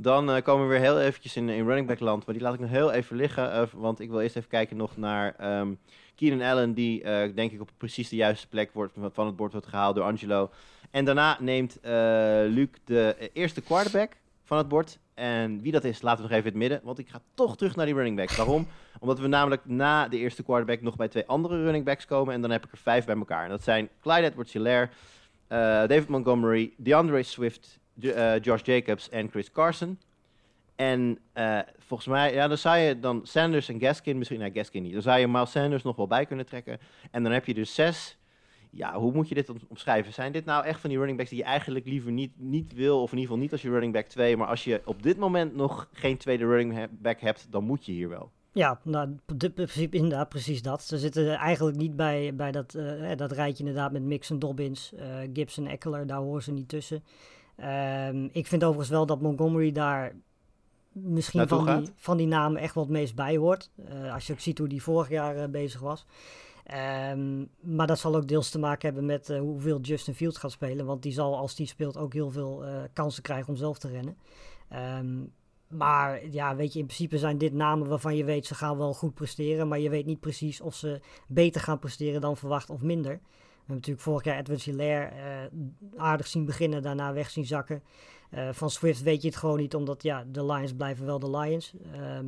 [0.00, 2.26] dan eh, komen we weer heel eventjes in, in running back land.
[2.26, 3.52] Maar die laat ik nog heel even liggen.
[3.52, 5.74] eh, want ik wil eerst even kijken nog naar ehm
[6.14, 6.74] Keenan Allen.
[6.74, 9.94] Die eh, denk ik op precies de juiste plek wordt, van het bord wordt gehaald
[9.94, 10.50] door Angelo.
[10.90, 11.78] En daarna neemt
[12.54, 14.98] Luc de eerste quarterback van het bord.
[15.14, 16.86] En wie dat is, laten we nog even in het midden.
[16.86, 18.36] Want ik ga toch terug naar die running backs.
[18.36, 18.66] Waarom?
[19.00, 22.34] Omdat we namelijk na de eerste quarterback nog bij twee andere running backs komen.
[22.34, 23.44] En dan heb ik er vijf bij elkaar.
[23.44, 24.88] En dat zijn Clyde Edwards-Hilaire,
[25.88, 27.78] David Montgomery, DeAndre Swift,
[28.40, 29.98] Josh Jacobs en Chris Carson.
[30.76, 34.82] En eh, volgens mij, ja, dan zou je dan Sanders en Gaskin, misschien, nou Gaskin
[34.82, 36.78] niet, dan zou je Miles Sanders nog wel bij kunnen trekken.
[37.10, 38.18] En dan heb je dus zes.
[38.70, 40.12] Ja, hoe moet je dit om- omschrijven?
[40.12, 43.02] Zijn dit nou echt van die running backs die je eigenlijk liever niet, niet wil,
[43.02, 45.16] of in ieder geval niet als je running back 2, maar als je op dit
[45.16, 48.30] moment nog geen tweede running back hebt, dan moet je hier wel.
[48.52, 49.08] Ja, nou,
[49.40, 50.82] in principe inderdaad precies dat.
[50.82, 55.06] Ze zitten eigenlijk niet bij, bij dat, eh, dat rijtje inderdaad met Mixon, Dobbins, eh,
[55.32, 56.06] Gibson, Eckler.
[56.06, 57.02] Daar horen ze niet tussen.
[57.58, 60.14] Ehm, ik vind overigens wel dat Montgomery daar
[60.92, 63.70] misschien Naartoe van die, van die namen echt wat meest bij hoort.
[63.84, 66.06] Eh, als je ook ziet hoe die vorig jaar eh, bezig was.
[66.64, 70.50] Ehm, maar dat zal ook deels te maken hebben met eh, hoeveel Justin Fields gaat
[70.50, 70.86] spelen.
[70.86, 74.16] Want die zal, als die speelt, ook heel veel kansen krijgen om zelf te rennen.
[74.68, 75.16] Ehm,
[75.68, 78.94] maar ja, weet je, in principe zijn dit namen waarvan je weet ze gaan wel
[78.94, 79.68] goed presteren.
[79.68, 83.20] Maar je weet niet precies of ze beter gaan presteren dan verwacht of minder.
[83.68, 87.82] We hebben natuurlijk vorig jaar Edward Hilaire eh, aardig zien beginnen, daarna weg zien zakken.
[88.30, 91.30] Eh, van Swift weet je het gewoon niet, omdat ja, de Lions blijven wel de
[91.30, 91.72] Lions.
[91.92, 92.26] Ehm,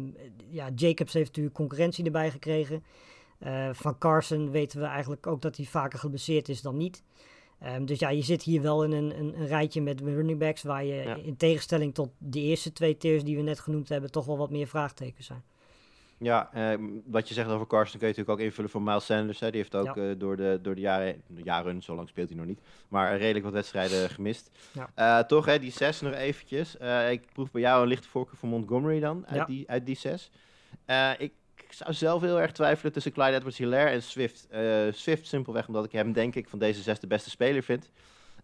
[0.51, 2.85] ja, Jacobs heeft natuurlijk concurrentie erbij gekregen.
[3.39, 7.03] Eh, van Carson weten we eigenlijk ook dat hij vaker geblesseerd is dan niet.
[7.59, 10.63] Ehm, dus ja, je zit hier wel in een, een, een rijtje met running backs
[10.63, 11.17] waar je Ja.
[11.17, 14.51] in tegenstelling tot de eerste twee tiers die we net genoemd hebben, toch wel wat
[14.51, 15.43] meer vraagtekens zijn.
[16.23, 19.41] Ja, eh, wat je zegt over Carson kun je natuurlijk ook invullen voor Miles Sanders.
[19.41, 19.51] Hè.
[19.51, 20.09] Die heeft ook Ja.
[20.11, 23.45] eh, door, de, door de jaren, jaren, zo lang speelt hij nog niet, maar redelijk
[23.45, 24.51] wat wedstrijden gemist.
[24.73, 24.91] Ja.
[24.95, 26.77] Eh, toch, hè, die zes nog eventjes.
[26.77, 29.45] Eh, ik proef bij jou een lichte voorkeur voor Montgomery dan, uit, Ja.
[29.45, 30.31] die, uit die zes.
[31.19, 31.33] Ik
[31.69, 34.49] zou zelf heel erg twijfelen tussen Clyde Edwards-Hilaire en Swift.
[34.91, 37.91] Swift simpelweg omdat ik hem denk ik van deze zes de beste speler vind.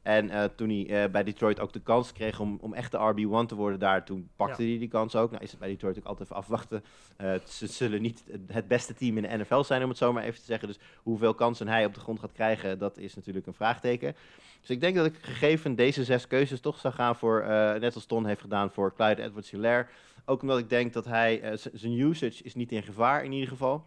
[0.07, 2.99] En eh, toen hij eh, bij Detroit ook de kans kreeg om, om echt de
[2.99, 5.31] RB1 te worden daar, toen pakte hij die kans ook.
[5.31, 6.85] Nou is het bij Detroit ook altijd even afwachten.
[7.17, 10.23] Eh, ze zullen niet het beste team in de NFL zijn, om het zo maar
[10.23, 10.69] even te zeggen.
[10.69, 14.17] Dus hoeveel kansen hij op de grond gaat krijgen, dat is natuurlijk een vraagteken.
[14.61, 17.45] Dus ik denk dat ik gegeven deze zes keuzes toch zou gaan voor,
[17.81, 19.87] net als Ton heeft gedaan, voor Clyde Edwards-Hilaire.
[20.25, 23.87] Ook omdat ik denk dat hij, zijn usage is niet in gevaar in ieder geval.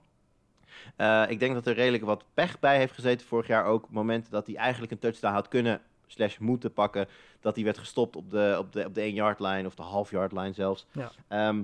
[1.28, 3.90] Ik denk dat er redelijk wat pech bij heeft gezeten vorig jaar ook.
[3.90, 7.08] Momenten dat hij eigenlijk een touchdown had kunnen slash moeten pakken.
[7.40, 10.32] Dat hij werd gestopt op de, op de, op de 1-yard line of de half-yard
[10.32, 10.86] line zelfs.
[10.92, 11.12] Ja.
[11.28, 11.62] Ehm,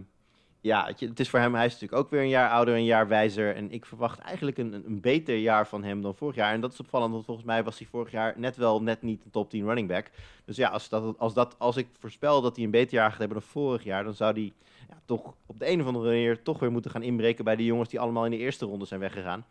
[0.66, 3.08] ja, het, is voor hem, hij is natuurlijk ook weer een jaar ouder, een jaar
[3.08, 3.56] wijzer.
[3.56, 6.54] En ik verwacht eigenlijk een, een, een beter jaar van hem dan vorig jaar.
[6.54, 9.24] En dat is opvallend, want volgens mij was hij vorig jaar net wel net niet
[9.24, 10.12] een top 10 running back.
[10.46, 13.20] Dus ja, als, dat, als, dat, als ik voorspel dat hij een beter jaar gaat
[13.20, 14.54] hebben dan vorig jaar, dan zou hij
[14.90, 17.66] ja, toch op de een of andere manier toch weer moeten gaan inbreken bij de
[17.66, 19.46] jongens die allemaal in de eerste ronde zijn weggegaan.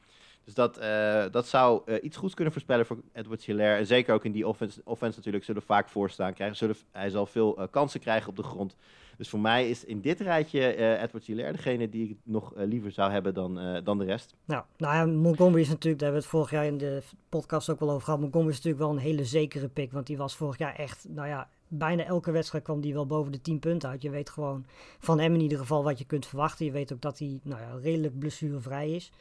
[0.45, 3.79] Dus dat, eh, dat zou eh, iets goeds kunnen voorspellen voor Edward Hilaire.
[3.79, 6.57] En zeker ook in die offense, offense natuurlijk zullen vaak voorstaan krijgen.
[6.57, 8.77] Zullen, hij zal veel eh, kansen krijgen op de grond.
[9.17, 13.11] Dus voor mij is in dit rijtje Edward Hilaire degene die ik nog liever zou
[13.11, 14.35] hebben dan, dan de rest.
[14.45, 17.71] Nou, nou ja, Montgomery is natuurlijk, daar hebben we het vorig jaar in de podcast
[17.71, 18.21] ook wel over gehad.
[18.21, 21.29] Montgomery is natuurlijk wel een hele zekere pick, want die was vorig jaar echt, nou
[21.29, 24.03] ja, bijna elke wedstrijd kwam die wel boven de 10 punten uit.
[24.03, 24.65] Je weet gewoon
[24.99, 26.67] van hem in ieder geval wat je kunt verwachten.
[26.67, 29.13] Je weet ook dat hij, nou ja, redelijk blessurevrij is.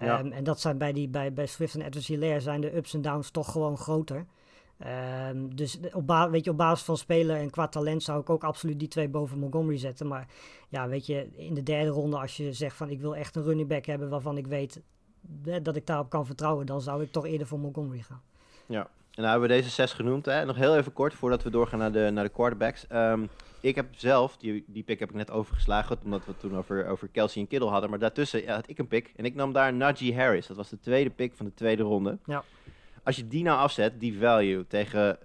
[0.00, 0.18] Ja.
[0.18, 2.94] Ehm, en dat zijn bij, die, bij, bij Swift en Edwards Hilaire zijn de ups
[2.94, 4.26] en downs toch gewoon groter.
[4.78, 8.30] Ehm, dus op, ba- weet je, op basis van speler en qua talent zou ik
[8.30, 10.06] ook absoluut die twee boven Montgomery zetten.
[10.06, 10.26] Maar
[10.68, 13.42] ja, weet je, in de derde ronde als je zegt van ik wil echt een
[13.42, 14.80] running back hebben waarvan ik weet
[15.44, 18.22] eh, dat ik daarop kan vertrouwen, dan zou ik toch eerder voor Montgomery gaan.
[18.66, 18.88] Ja.
[19.14, 20.24] nou hebben we deze zes genoemd.
[20.26, 20.44] Hè?
[20.44, 22.86] Nog heel even kort voordat we doorgaan naar de, naar de quarterbacks.
[22.86, 23.26] Ehm,
[23.60, 26.86] ik heb zelf, die, die pick heb ik net overgeslagen, omdat we het toen over,
[26.86, 27.90] over Kelsey en Kittle hadden.
[27.90, 30.46] Maar daartussen ja, had ik een pick en ik nam daar Najee Harris.
[30.46, 32.18] Dat was de tweede pick van de tweede ronde.
[32.26, 32.44] Ja.
[33.02, 35.18] Als je die nou afzet, die value, tegen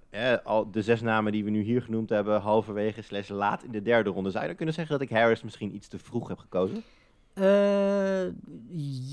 [0.43, 3.81] al de zes namen die we nu hier genoemd hebben, halverwege slash laat in de
[3.81, 6.37] derde ronde, zou je dan kunnen zeggen dat ik Harris misschien iets te vroeg heb
[6.37, 6.83] gekozen?
[7.33, 8.27] Eh,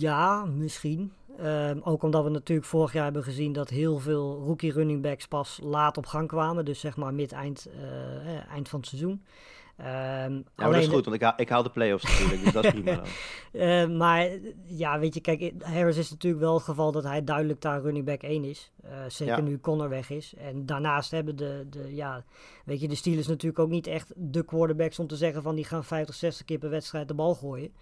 [0.00, 1.12] ja, misschien.
[1.38, 5.26] Ehm, ook omdat we natuurlijk vorig jaar hebben gezien dat heel veel rookie running backs
[5.26, 6.64] pas laat op gang kwamen.
[6.64, 9.22] Dus zeg maar mid-eind eh, eh, eind van het seizoen.
[9.76, 12.52] Ehm, Ja, maar dat is goed, want ik haal, ik haal de playoffs natuurlijk, dus
[12.52, 13.02] dat is prima.
[13.52, 14.28] Eh, maar
[14.64, 18.04] ja, weet je, kijk, Harris is natuurlijk wel het geval dat hij duidelijk daar running
[18.04, 18.70] back 1 is.
[18.82, 19.40] Eh, zeker Ja.
[19.42, 20.34] nu Connor weg is.
[20.38, 22.24] En daarnaast hebben de, de, ja,
[22.64, 25.64] weet je, de Steelers natuurlijk ook niet echt de quarterbacks om te zeggen van die
[25.64, 27.72] gaan 50, 60 keer per wedstrijd de bal gooien.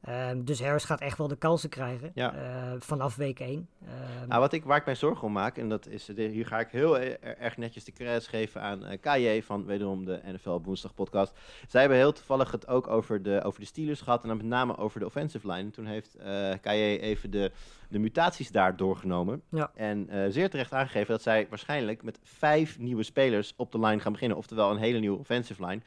[0.00, 2.34] Ehm, dus Harris gaat echt wel de kansen krijgen Ja.
[2.34, 3.68] eh, vanaf week 1.
[3.86, 6.46] Ehm, Nou, wat ik, waar ik mij zorgen om maak, en dat is, de- hier
[6.46, 10.20] ga ik heel e- erg netjes de credits geven aan eh KJ van wederom de
[10.24, 11.38] NFL Woensdag podcast.
[11.68, 14.46] Zij hebben heel toevallig het ook over de, over de Steelers gehad en dan met
[14.46, 15.58] name over de offensive line.
[15.60, 17.50] En toen heeft eh KJ even de,
[17.88, 19.42] de mutaties daar doorgenomen.
[19.48, 19.70] Ja.
[19.74, 24.00] En eh, zeer terecht aangegeven dat zij waarschijnlijk met vijf nieuwe spelers op de line
[24.00, 24.36] gaan beginnen.
[24.38, 25.80] Oftewel een hele nieuwe offensive line.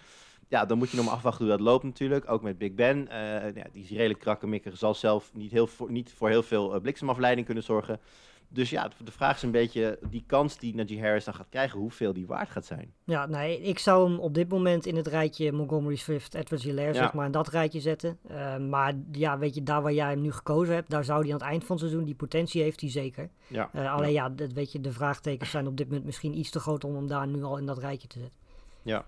[0.54, 2.30] Ja, dan moet je nog maar afwachten hoe dat loopt natuurlijk.
[2.32, 3.08] Ook met Big Ben.
[3.08, 4.78] eh, ja, die is redelijk krakkemikkig.
[4.78, 8.00] Zal zelf niet, heel voor, niet voor heel veel eh, bliksemafleiding kunnen zorgen.
[8.48, 11.80] Dus ja, de vraag is een beetje die kans die Najee Harris dan gaat krijgen,
[11.80, 12.94] hoeveel die waard gaat zijn.
[13.04, 16.94] Ja, nee, ik zou hem op dit moment in het rijtje Montgomery Swift, Edwards Hilaire,
[16.94, 17.00] Ja.
[17.04, 18.18] zeg maar, in dat rijtje zetten.
[18.28, 21.28] Eh, maar ja, weet je, daar waar jij hem nu gekozen hebt, daar zou hij
[21.34, 23.30] aan het eind van het seizoen, die potentie heeft hij zeker.
[23.48, 23.70] Ja.
[23.74, 26.84] Alleen ja, dat, weet je, de vraagtekens zijn op dit moment misschien iets te groot
[26.84, 28.40] om hem daar nu al in dat rijtje te zetten.
[28.82, 29.06] Ja.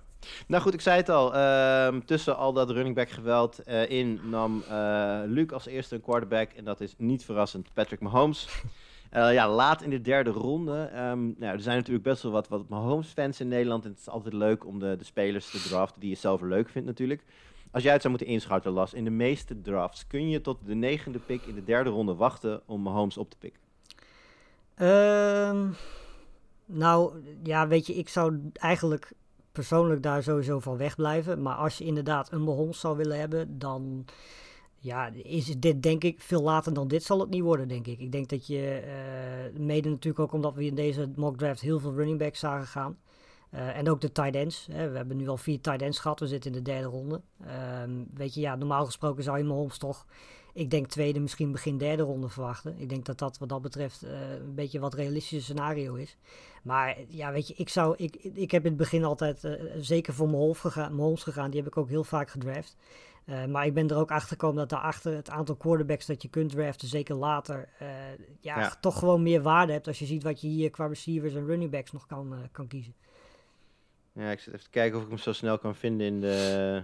[0.48, 1.36] Nou goed, ik zei het al.
[1.36, 6.02] ehm, tussen al dat running back geweld eh, in nam eh Luc als eerste een
[6.02, 6.52] quarterback.
[6.52, 8.48] En dat is niet verrassend Patrick Mahomes.
[9.10, 10.90] Eh, ja, laat in de derde ronde.
[10.94, 13.84] Ehm, nou, er zijn natuurlijk best wel wat, wat Mahomes-fans in Nederland.
[13.84, 16.70] En het is altijd leuk om de, de spelers te draften die je zelf leuk
[16.70, 17.24] vindt natuurlijk.
[17.72, 20.76] Als jij het zou moeten inschatten, Las, in de meeste drafts kun je tot de
[20.76, 23.62] negende pick in de derde ronde wachten om Mahomes op te pikken.
[24.76, 25.68] Ehm,
[26.66, 29.12] nou, ja, weet je, ik zou eigenlijk
[29.56, 31.42] persoonlijk daar sowieso van wegblijven.
[31.42, 34.06] Maar als je inderdaad een Mahomes zou willen hebben, dan
[34.86, 38.00] ja, is dit denk ik veel later dan dit zal het niet worden, denk ik.
[38.00, 41.80] Ik denk dat je, eh, mede natuurlijk ook omdat we in deze mock draft heel
[41.80, 42.98] veel running backs zagen gaan.
[43.50, 44.68] Eh, en ook de tight ends.
[44.72, 44.90] Hè.
[44.90, 46.20] We hebben nu al vier tight ends gehad.
[46.20, 47.22] We zitten in de derde ronde.
[47.46, 50.06] Ehm, weet je, ja, normaal gesproken zou je Mahomes toch,
[50.56, 52.76] ik denk tweede, misschien begin derde ronde verwachten.
[52.80, 56.18] Ik denk dat dat wat dat betreft eh, een beetje wat realistische scenario is.
[56.64, 60.14] Maar ja, weet je, ik zou, ik, ik heb in het begin altijd eh, zeker
[60.14, 61.50] voor Mahomes gegaan, Mahomes gegaan.
[61.50, 62.76] Die heb ik ook heel vaak gedraft.
[63.26, 66.30] Eh, maar ik ben er ook achter gekomen dat daarachter het aantal quarterbacks dat je
[66.30, 67.70] kunt draften, zeker later,
[68.40, 68.76] ja, Ja.
[68.82, 71.72] toch gewoon meer waarde hebt als je ziet wat je hier qua receivers en running
[71.72, 72.94] backs nog kan, kan kiezen.
[74.12, 76.84] Ja, ik zit even te kijken of ik hem zo snel kan vinden in de.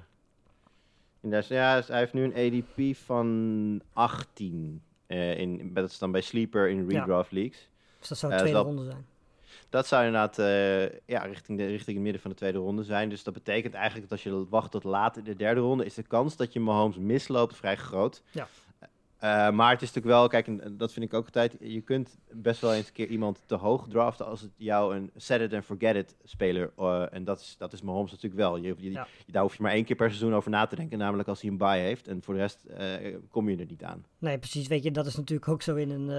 [1.47, 4.81] Ja, hij heeft nu een ADP van 18.
[5.07, 6.99] eh in, dat is dan bij Sleeper in Ja.
[6.99, 7.69] redraft leagues.
[7.99, 9.05] Dus dat zou Ja, de is tweede ronde zijn.
[9.69, 13.09] Dat zou inderdaad eh, ja, richting, de, richting het midden van de tweede ronde zijn.
[13.09, 15.93] Dus dat betekent eigenlijk dat als je wacht tot laat in de derde ronde, is
[15.93, 18.23] de kans dat je Mahomes misloopt vrij groot.
[18.31, 18.47] Ja.
[19.21, 22.17] Eh, maar het is natuurlijk wel, kijk, en dat vind ik ook altijd, je kunt
[22.31, 25.53] best wel eens een keer iemand te hoog draften als het jou een set it
[25.53, 28.57] and forget it speler, eh, en dat is, dat is Mahomes natuurlijk wel.
[28.57, 29.07] Je, je, Ja.
[29.27, 31.49] Daar hoef je maar één keer per seizoen over na te denken, namelijk als hij
[31.49, 32.07] een bye heeft.
[32.07, 34.05] En voor de rest eh, kom je er niet aan.
[34.17, 34.67] Nee, precies.
[34.67, 36.09] Weet je, dat is natuurlijk ook zo in een,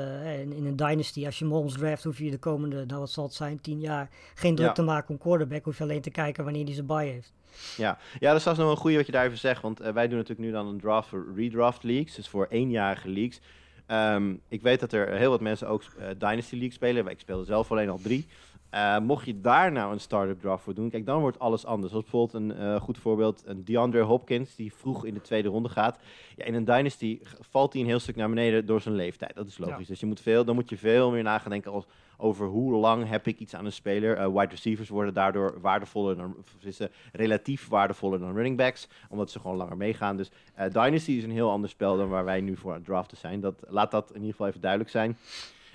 [0.40, 1.26] in, in een dynasty.
[1.26, 4.10] Als je Mahomes draft, hoef je de komende, nou wat zal het zijn, tien jaar
[4.34, 4.72] geen druk Ja.
[4.74, 5.64] te maken om quarterback.
[5.64, 7.32] Hoef je alleen te kijken wanneer hij zijn bye heeft.
[7.76, 9.62] Ja, ja dat is nog wel een goede wat je daar even zegt.
[9.62, 12.14] Want eh, wij doen natuurlijk nu dan een draft voor redraft leagues.
[12.14, 13.40] Dus voor eenjarige leagues.
[13.86, 17.06] Ehm, ik weet dat er heel wat mensen ook eh, Dynasty League spelen.
[17.06, 18.26] Ik speel er zelf alleen al drie.
[18.70, 21.90] Eh, mocht je daar nou een startup draft voor doen, kijk, dan wordt alles anders.
[21.90, 25.98] Zoals bijvoorbeeld een goed voorbeeld, een DeAndre Hopkins, die vroeg in de tweede ronde gaat.
[26.36, 29.34] Ja, in een Dynasty valt hij een heel stuk naar beneden door zijn leeftijd.
[29.34, 29.78] Dat is logisch.
[29.78, 29.86] Ja.
[29.86, 31.84] Dus je moet veel, dan moet je veel meer na gaan denken als,
[32.22, 34.16] over hoe lang heb ik iets aan een speler.
[34.16, 36.80] Eh, wide receivers worden daardoor waardevoller dan, is,
[37.12, 40.16] relatief waardevoller dan running backs, omdat ze gewoon langer meegaan.
[40.16, 42.86] Dus eh, Dynasty is een heel ander spel dan waar wij nu voor aan het
[42.86, 43.40] draften zijn.
[43.40, 45.18] Dat, laat dat in ieder geval even duidelijk zijn.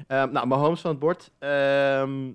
[0.07, 1.31] Ehm nou, Mahomes van het bord.
[1.39, 2.31] Ehm,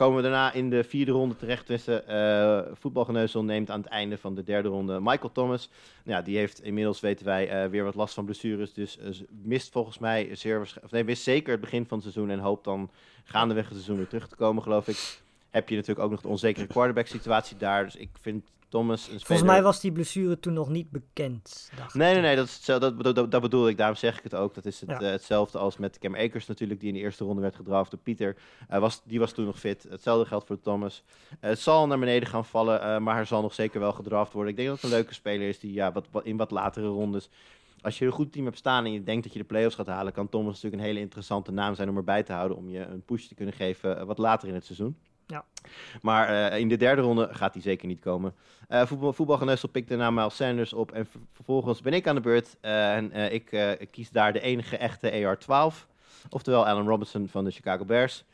[0.00, 4.18] komen we daarna in de vierde ronde terecht tussen uh, voetbalgeneuzel neemt aan het einde
[4.18, 5.68] van de derde ronde Michael Thomas.
[6.04, 8.72] Ja, die heeft inmiddels, weten wij, eh, weer wat last van blessures.
[8.72, 9.10] Dus eh,
[9.42, 12.64] mist volgens mij zeer of nee, mist zeker het begin van het seizoen en hoopt
[12.64, 12.90] dan
[13.24, 15.20] gaandeweg het seizoen weer terug te komen, geloof ik.
[15.50, 17.84] heb je natuurlijk ook nog de onzekere quarterback situatie daar.
[17.84, 19.20] Dus ik vind Thomas een.
[19.20, 21.70] Volgens mij was die blessure toen nog niet bekend.
[21.76, 23.76] dacht Nee, nee, nee, dat, is hetzelfde, dat, dat, dat bedoel ik.
[23.76, 24.54] Daarom zeg ik het ook.
[24.54, 25.00] Dat is het, Ja.
[25.00, 28.00] eh, hetzelfde als met Cam Akers natuurlijk, die in de eerste ronde werd gedraft door
[28.00, 28.36] Pieter.
[28.68, 29.86] Eh, was, die was toen nog fit.
[29.88, 31.02] Hetzelfde geldt voor Thomas.
[31.40, 34.50] Eh, het zal naar beneden gaan vallen, maar hij zal nog zeker wel gedraft worden.
[34.50, 36.86] Ik denk dat het een leuke speler is die ja, wat, wat, in wat latere
[36.86, 37.28] rondes...
[37.82, 39.86] Als je een goed team hebt staan en je denkt dat je de playoffs gaat
[39.86, 42.56] halen, kan Thomas natuurlijk een hele interessante naam zijn om erbij te houden.
[42.56, 44.96] Om je een push te kunnen geven wat later in het seizoen.
[45.30, 45.44] Ja.
[46.02, 48.34] Maar eh, in de derde ronde gaat hij zeker niet komen.
[48.68, 50.92] Eh voetbal, voetbalgeneusel pikt daarna Miles Sanders op.
[50.92, 52.56] En ver- vervolgens ben ik aan de beurt.
[52.60, 55.86] eh, en ik kies daar de enige echte AR-12.
[56.30, 58.24] Oftewel Allen Robinson van de Chicago Bears.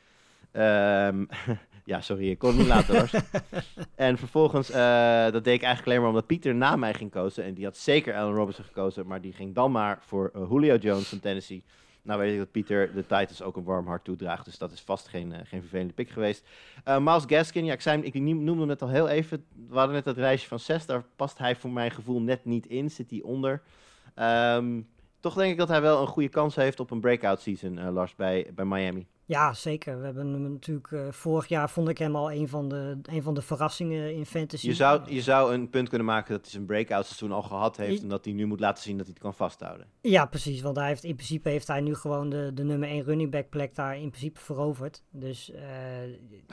[0.52, 1.24] Ehm,
[1.84, 3.10] ja, sorry, ik kon het niet laten hoor.
[3.94, 4.68] en vervolgens,
[5.32, 7.44] dat deed ik eigenlijk alleen maar omdat Pieter na mij ging kozen.
[7.44, 9.06] En die had zeker Allen Robinson gekozen.
[9.06, 11.62] Maar die ging dan maar voor Julio Jones van Tennessee.
[12.06, 14.44] Nou weet ik dat Pieter de Titans ook een warm hart toedraagt.
[14.44, 16.46] Dus dat is vast geen, eh, geen vervelende pick geweest.
[16.84, 19.44] Eh Miles Gaskin, ja, ik, zei, ik noemde hem net al heel even.
[19.68, 20.86] We hadden net dat reisje van 6.
[20.86, 22.90] Daar past hij voor mijn gevoel net niet in.
[22.90, 23.62] Zit hij onder.
[24.14, 24.80] Ehm,
[25.20, 27.92] toch denk ik dat hij wel een goede kans heeft op een breakout season, eh,
[27.92, 29.06] Lars, bij, bij Miami.
[29.28, 29.98] Ja, zeker.
[29.98, 33.22] We hebben hem natuurlijk eh, vorig jaar vond ik hem al een van de, een
[33.22, 34.66] van de verrassingen in fantasy.
[34.66, 37.76] Je zou, je zou een punt kunnen maken dat hij zijn breakout seizoen al gehad
[37.76, 38.02] heeft.
[38.02, 39.86] En dat hij nu moet laten zien dat hij het kan vasthouden.
[40.00, 40.60] Ja, precies.
[40.60, 43.48] Want hij heeft, in principe heeft hij nu gewoon de, de nummer 1 running back
[43.48, 45.02] plek daar in principe veroverd.
[45.10, 45.62] Dus eh,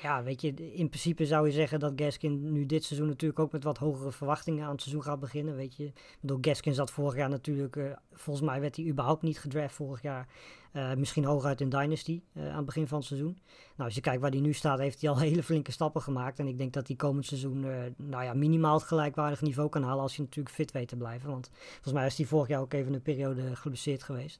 [0.01, 3.51] ja, weet je, in principe zou je zeggen dat Gaskin nu dit seizoen natuurlijk ook
[3.51, 5.55] met wat hogere verwachtingen aan het seizoen gaat beginnen.
[5.55, 9.21] Weet je, ik bedoel, Gaskin zat vorig jaar natuurlijk, eh, volgens mij werd hij überhaupt
[9.21, 10.27] niet gedraft vorig jaar.
[10.73, 13.37] Eh, misschien hooguit in Dynasty eh, aan het begin van het seizoen.
[13.75, 16.39] Nou, als je kijkt waar hij nu staat, heeft hij al hele flinke stappen gemaakt.
[16.39, 19.83] En ik denk dat hij komend seizoen, eh, nou ja, minimaal het gelijkwaardig niveau kan
[19.83, 21.29] halen als je natuurlijk fit weet te blijven.
[21.29, 24.39] Want volgens mij is hij vorig jaar ook even een periode geblesseerd geweest.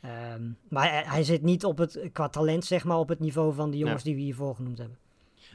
[0.00, 3.54] Ehm, maar hij, hij zit niet op het, qua talent, zeg maar, op het niveau
[3.54, 4.98] van de jongens die we hiervoor genoemd hebben.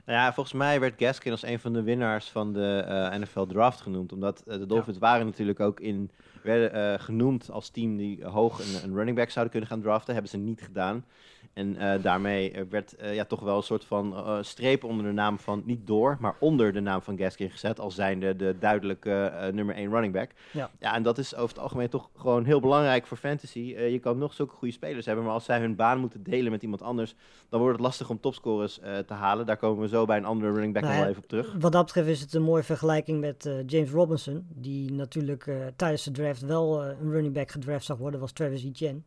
[0.05, 3.45] Nou ja, volgens mij werd Gaskin als een van de winnaars van de eh, NFL
[3.45, 4.13] Draft genoemd.
[4.13, 6.11] Omdat eh, de Dolphins waren natuurlijk ook in,
[6.43, 10.13] werden eh, genoemd als team die hoog een, een running back zouden kunnen gaan draften.
[10.13, 11.05] Hebben ze niet gedaan.
[11.53, 15.11] En eh, daarmee eh, werd eh, ja, toch wel een soort van streep onder de
[15.11, 17.79] naam van, niet door, maar onder de naam van Gaskin gezet.
[17.79, 20.31] Als zijnde de duidelijke nummer 1 running back.
[20.51, 20.69] Ja.
[20.79, 23.59] ja, en dat is over het algemeen toch gewoon heel belangrijk voor fantasy.
[23.59, 26.61] Je kan nog zulke goede spelers hebben, maar als zij hun baan moeten delen met
[26.61, 27.15] iemand anders,
[27.49, 29.45] dan wordt het lastig om topscorers te halen.
[29.45, 31.55] Daar komen we zo bij een andere running back Nou nog wel even op terug.
[31.59, 34.45] Wat dat betreft is het een mooie vergelijking met James Robinson.
[34.55, 39.01] Die natuurlijk tijdens de draft wel een running back gedraft zag worden, was Travis Etienne.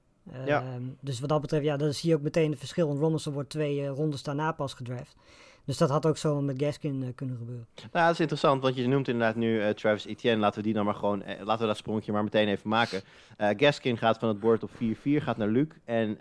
[0.46, 0.60] Ja.
[0.62, 2.86] Ehm, Dus wat dat betreft, ja, dat zie je ook meteen het verschil.
[2.86, 5.16] Want Robinson wordt twee eh, rondes daarna pas gedraft.
[5.64, 7.66] Dus dat had ook zo met Gaskin eh, kunnen gebeuren.
[7.74, 10.40] Nou, dat is interessant, want je noemt inderdaad nu eh, Travis Etienne.
[10.40, 13.02] Laten we die dan maar gewoon, laten we dat sprongetje maar meteen even maken.
[13.36, 15.66] Gaskin gaat van het bord op 4-4, gaat naar Luc.
[15.84, 16.16] En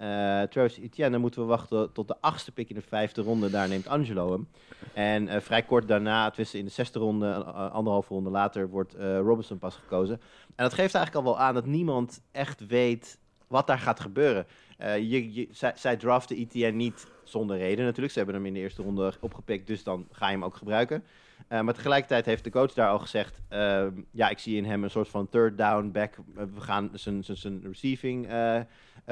[0.49, 3.49] Travis Etienne, dan moeten we wachten tot de achtste pick in de vijfde ronde.
[3.49, 4.47] Daar neemt Angelo hem.
[4.93, 9.75] En vrij kort daarna, tussen in de zesde ronde, anderhalve ronde later, wordt Robinson pas
[9.75, 10.21] gekozen.
[10.55, 13.19] En dat geeft eigenlijk al wel aan dat niemand echt weet
[13.53, 14.45] wat daar gaat gebeuren.
[14.77, 18.11] Eh, je, je, zij, zij draften Etienne niet zonder reden natuurlijk.
[18.13, 21.03] Ze hebben hem in de eerste ronde opgepikt, dus dan ga je hem ook gebruiken.
[21.47, 24.83] Eh, maar tegelijkertijd heeft de coach daar al gezegd: ehm, ja, ik zie in hem
[24.83, 26.13] een soort van third down back.
[26.13, 28.27] Eh, we gaan zijn- zijn- zijn receiving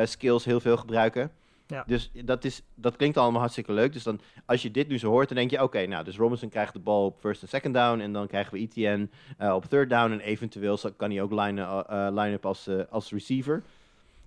[0.03, 1.31] skills heel veel gebruiken.
[1.67, 1.83] Ja.
[1.87, 3.93] Dus dat, is, dat klinkt allemaal hartstikke leuk.
[3.93, 6.49] Dus dan, als je dit nu zo hoort, dan denk je: oké, nou, dus Robinson
[6.49, 7.99] krijgt de bal op first en second down.
[7.99, 10.11] En dan krijgen we eh, op third down.
[10.11, 13.63] En eventueel zal- kan hij ook line, line-up als, eh, als receiver.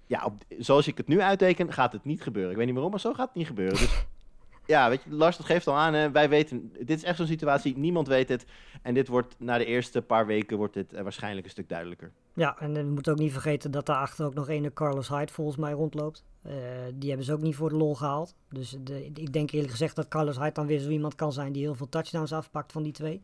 [0.07, 2.51] Ja, op, zoals ik het nu uitteken, gaat het niet gebeuren.
[2.51, 3.79] Ik weet niet waarom, maar zo gaat het niet gebeuren.
[3.79, 4.07] Dus
[4.67, 5.95] ja, weet je, Lars, dat geeft al aan.
[5.95, 6.11] Hè?
[6.11, 8.47] Wij weten, dit is echt zo'n situatie, niemand weet het.
[8.83, 12.13] En dit wordt, na de eerste paar weken, wordt dit eh, waarschijnlijk een stuk duidelijker.
[12.35, 15.57] Ja, en we moeten ook niet vergeten dat daarachter ook nog een Carlos Hyde volgens
[15.57, 16.25] mij rondloopt.
[16.43, 16.53] Eh,
[16.95, 18.35] die hebben ze ook niet voor de lol gehaald.
[18.49, 21.53] Dus de, ik denk eerlijk gezegd dat Carlos Hyde dan weer zo iemand kan zijn
[21.53, 23.23] die heel veel touchdowns afpakt van die twee.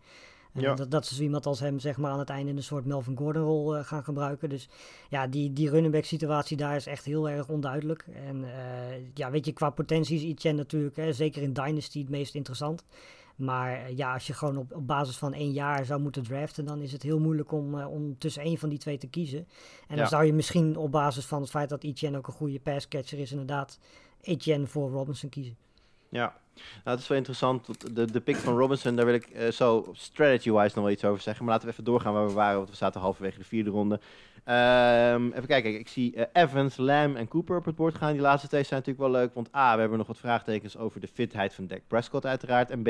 [0.53, 0.75] Ja.
[0.75, 2.85] dat, dat ze zo iemand als hem zeg maar aan het einde in een soort
[2.85, 4.49] Melvin Gordon rol eh, gaan gebruiken.
[4.49, 4.69] Dus
[5.09, 8.07] ja, die, die running back situatie daar is echt heel erg onduidelijk.
[8.13, 12.09] En eh, ja, weet je, qua potentie is Etienne natuurlijk, hè, zeker in Dynasty, het
[12.09, 12.85] meest interessant.
[13.37, 16.65] Maar eh, ja, als je gewoon op, op basis van één jaar zou moeten draften,
[16.65, 19.39] dan is het heel moeilijk om, om tussen één van die twee te kiezen.
[19.39, 19.47] En
[19.89, 19.97] Ja.
[19.97, 23.19] dan zou je misschien op basis van het feit dat Etienne ook een goede passcatcher
[23.19, 23.79] is, inderdaad
[24.21, 25.57] Etienne voor Robinson kiezen.
[26.11, 27.66] Ja, nou, het is wel interessant.
[27.66, 31.05] want De, de pick van Robinson, daar wil ik eh, zo strategy-wise nog wel iets
[31.05, 31.44] over zeggen.
[31.44, 34.01] Maar laten we even doorgaan waar we waren, want we zaten halverwege de vierde ronde.
[34.44, 38.12] Ehm, even kijken, ik zie eh, Evans, Lamb en Cooper op het bord gaan.
[38.12, 41.01] Die laatste twee zijn natuurlijk wel leuk, want A, we hebben nog wat vraagtekens over
[41.01, 42.70] de fitheid van Dak Prescott uiteraard.
[42.70, 42.88] En B,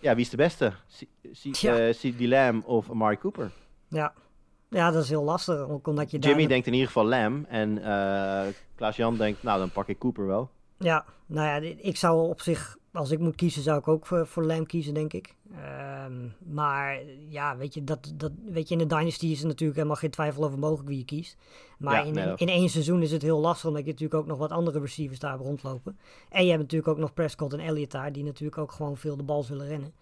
[0.00, 0.72] ja, wie is de beste?
[0.98, 1.06] C-
[1.52, 1.88] C- Ja.
[1.88, 3.50] eh, Lamb of Amari Cooper?
[3.88, 4.12] Ja.
[4.68, 6.48] ja, dat is heel lastig, omdat je Jimmy daar...
[6.48, 7.82] denkt in ieder geval Lamb en
[8.74, 10.50] Klaas-Jan denkt, nou dan pak ik Cooper wel.
[10.78, 14.26] Ja, nou ja, ik zou op zich als ik moet kiezen, zou ik ook voor,
[14.26, 15.34] voor Lamb kiezen, denk ik.
[15.52, 19.76] Ehm, maar ja, weet je, dat, dat, weet je, in de Dynasty is er natuurlijk
[19.76, 21.36] helemaal geen twijfel over mogelijk wie je kiest.
[21.78, 24.26] Maar Ja, in, nee, in, één seizoen is het heel lastig, omdat je natuurlijk ook
[24.26, 25.98] nog wat andere receivers daar rondlopen.
[26.28, 29.16] En je hebt natuurlijk ook nog Prescott en Elliott daar, die natuurlijk ook gewoon veel
[29.16, 29.92] de bal zullen rennen.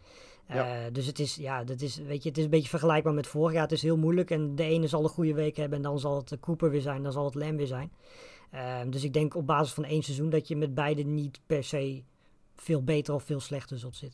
[0.49, 0.85] Ja.
[0.85, 3.27] Eh, dus het is, ja, dat is, weet je, het is een beetje vergelijkbaar met
[3.27, 3.63] vorig jaar.
[3.63, 6.17] Het is heel moeilijk en de ene zal een goede week hebben en dan zal
[6.17, 7.93] het eh, Cooper weer zijn, dan zal het Lamb weer zijn.
[8.53, 11.65] Ehm, dus ik denk op basis van één seizoen dat je met beide niet per
[11.65, 12.03] se
[12.57, 14.13] veel beter of veel slechter zitten.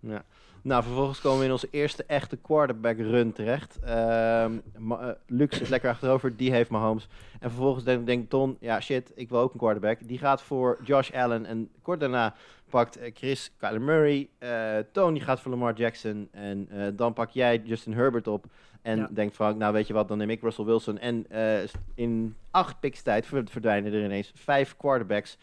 [0.00, 0.24] Ja.
[0.62, 3.78] Nou, vervolgens komen we in onze eerste echte quarterback run terecht.
[3.82, 4.58] Ehm
[4.90, 7.08] eh, Luc zit lekker achterover, die heeft Mahomes.
[7.40, 9.98] En vervolgens denkt denk Ton, ja shit, ik wil ook een quarterback.
[10.08, 12.34] Die gaat voor Josh Allen en kort daarna
[12.70, 14.28] pakt eh, Chris Kyler Murray.
[14.38, 18.46] Eh, Tony gaat voor Lamar Jackson en dan pak jij Justin Herbert op.
[18.86, 19.08] En Ja.
[19.10, 20.98] denkt Frank, nou weet je wat, dan neem ik Russell Wilson.
[20.98, 25.36] En eh, in acht picks tijd ver- verdwijnen er ineens vijf quarterbacks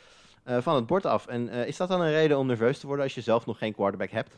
[0.44, 1.28] eh, van het bord af.
[1.28, 3.58] En eh, is dat dan een reden om nerveus te worden als je zelf nog
[3.58, 4.38] geen quarterback hebt?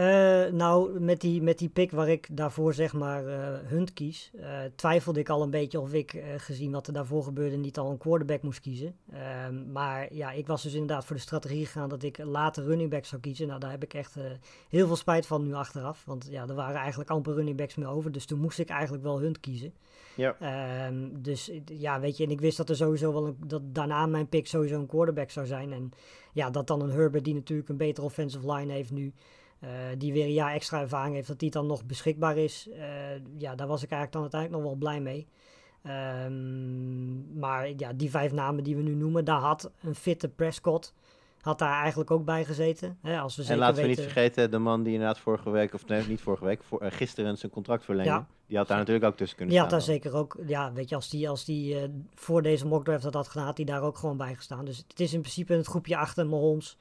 [0.00, 4.30] Eh, nou, met die, met die pick waar ik daarvoor zeg maar eh, Hunt kies,
[4.40, 7.90] eh, twijfelde ik al een beetje of ik, gezien wat er daarvoor gebeurde, niet al
[7.90, 8.96] een quarterback moest kiezen.
[9.12, 12.90] Ehm, maar ja, ik was dus inderdaad voor de strategie gegaan dat ik later running
[12.90, 13.46] backs zou kiezen.
[13.46, 14.14] Nou, daar heb ik echt
[14.68, 17.88] heel veel spijt van nu achteraf, want ja, er waren eigenlijk amper running backs meer
[17.88, 18.12] over.
[18.12, 19.72] Dus toen moest ik eigenlijk wel Hunt kiezen.
[20.16, 20.36] Ja.
[20.40, 24.06] Ehm, dus ja, weet je, en ik wist dat er sowieso wel een, dat daarna
[24.06, 25.72] mijn pick sowieso een quarterback zou zijn.
[25.72, 25.92] En
[26.32, 29.12] ja, dat dan een Herbert die natuurlijk een betere offensive line heeft nu.
[29.60, 29.68] Eh,
[29.98, 32.68] die weer een jaar extra ervaring heeft, dat die dan nog beschikbaar is.
[32.72, 32.82] Eh,
[33.38, 35.26] ja, daar was ik eigenlijk dan uiteindelijk nog wel blij mee.
[35.82, 40.94] Ehm, maar ja, die vijf namen die we nu noemen, daar had een fitte Prescott
[41.40, 42.98] had daar eigenlijk ook bij gezeten.
[43.02, 45.50] Hè, als we En zeker laten we weten, niet vergeten, de man die inderdaad vorige
[45.50, 48.10] week, of nee, niet vorige week, voor, eh, gisteren zijn contract verleende.
[48.10, 48.26] Ja.
[48.46, 49.86] Die had daar natuurlijk ook tussen kunnen Die had staan.
[49.86, 51.76] daar zeker ook, ja, weet je, als die, als die
[52.14, 54.64] voor deze mockdraft dat had gedaan, had die daar ook gewoon bij gestaan.
[54.64, 56.76] Dus het is in principe het groepje achter Mahomes.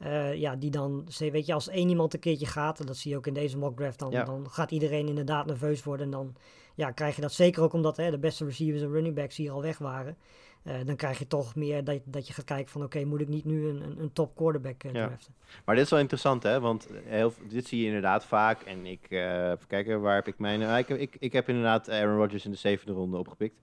[0.00, 3.10] Eh, ja, die dan, weet je, als één iemand een keertje gaat, en dat zie
[3.10, 4.24] je ook in deze mockdraft, dan, Ja.
[4.24, 6.04] dan gaat iedereen inderdaad nerveus worden.
[6.06, 6.34] En dan
[6.74, 9.50] ja, krijg je dat zeker ook omdat hè, de beste receivers en running backs hier
[9.52, 10.16] al weg waren.
[10.62, 13.28] Eh, dan krijg je toch meer dat, dat je gaat kijken van, oké, moet ik
[13.28, 15.16] niet nu een, een, een top quarterback eh, Ja.
[15.64, 16.60] Maar dit is wel interessant, hè?
[16.60, 18.62] Want heel, dit zie je inderdaad vaak.
[18.62, 20.62] En ik, eh even kijken, waar heb ik mijn...
[20.62, 23.54] eh, ik, heb- ik, ik heb inderdaad Aaron Rodgers in de zevende ronde opgepikt.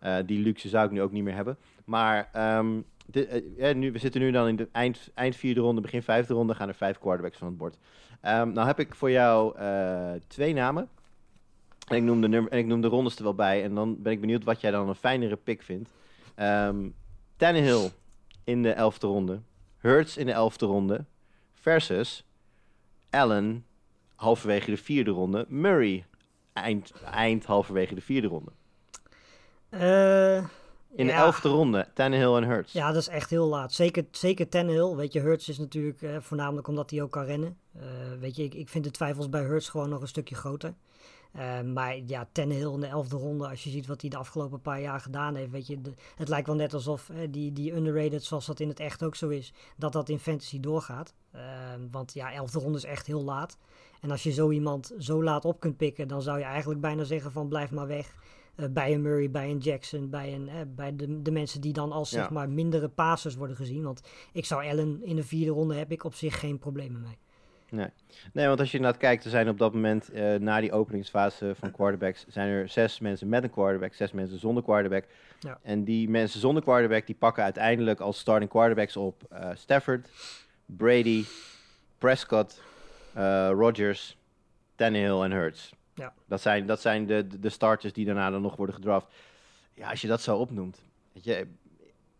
[0.00, 0.22] Ja.
[0.22, 1.56] Die luxe zou ik nu ook niet meer hebben.
[1.84, 2.80] Maar ehm,
[3.12, 6.54] eh, nu, we zitten nu dan in de eind, eind vierde ronde, begin vijfde ronde.
[6.54, 7.78] Gaan er vijf quarterbacks van het bord.
[8.20, 10.88] Ehm, nou heb ik voor jou eh, twee namen.
[11.88, 13.62] En ik, noem de en ik noem de rondes er wel bij.
[13.62, 15.90] En dan ben ik benieuwd wat jij dan een fijnere pick vindt.
[16.34, 16.88] Ehm
[17.36, 17.90] Tannehill
[18.44, 19.40] in de elfde ronde.
[19.78, 21.04] Hurts in de elfde ronde.
[21.52, 22.24] Versus
[23.10, 23.66] Allen
[24.14, 25.46] halverwege de vierde ronde.
[25.48, 26.04] Murray
[26.52, 28.50] eind, eind halverwege de vierde ronde.
[29.68, 30.44] Eh,
[30.96, 31.18] In de ja.
[31.18, 32.72] elfde ronde, Tannehill en Hurts.
[32.72, 33.72] Ja, dat is echt heel laat.
[33.72, 34.94] Zeker, zeker Tannehill.
[34.94, 37.56] Weet je, Hurts is natuurlijk eh, voornamelijk omdat hij ook kan rennen.
[37.72, 37.82] Eh,
[38.20, 40.74] weet je, ik, ik vind de twijfels bij Hurts gewoon nog een stukje groter.
[41.32, 44.60] Eh, maar ja, Tannehill in de elfde ronde, als je ziet wat hij de afgelopen
[44.60, 47.74] paar jaar gedaan heeft, weet je, de- het lijkt wel net alsof eh, die, die
[47.74, 51.14] underrated, zoals dat in het echt ook zo is, dat dat in fantasy doorgaat.
[51.90, 53.58] Want ja, elfde ronde is echt heel laat.
[54.00, 57.04] En als je zo iemand zo laat op kunt pikken, dan zou je eigenlijk bijna
[57.04, 58.14] zeggen van blijf maar weg.
[58.56, 61.72] Eh, bij een Murray, bij een Jackson, bij, een, eh, bij de, de mensen die
[61.72, 62.18] dan als Ja.
[62.20, 63.82] zeg maar mindere passers worden gezien.
[63.82, 64.00] Want
[64.32, 67.18] ik zou Allen in de vierde ronde heb ik op zich geen problemen mee.
[68.32, 71.54] Nee, want als je inderdaad kijkt, er zijn op dat moment eh, na die openingsfase
[71.58, 75.04] van quarterbacks, zijn er zes mensen met een quarterback, zes mensen zonder quarterback.
[75.40, 75.58] Ja.
[75.62, 79.22] En die mensen zonder quarterback, die pakken uiteindelijk als starting quarterbacks op
[79.54, 80.08] Stafford,
[80.66, 81.24] Brady,
[81.98, 82.62] Prescott,
[83.50, 84.18] Rodgers,
[84.74, 85.72] Tannehill en Hurts.
[85.94, 86.12] Ja.
[86.26, 89.06] Dat zijn, dat zijn de, de- starters die daarna dan nog worden gedraft.
[89.74, 91.46] Ja, als je dat zo opnoemt, weet je,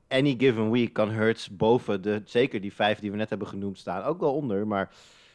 [0.09, 3.79] any given week kan Hurts boven de, zeker die vijf die we net hebben genoemd
[3.79, 4.91] staan, ook wel onder, maar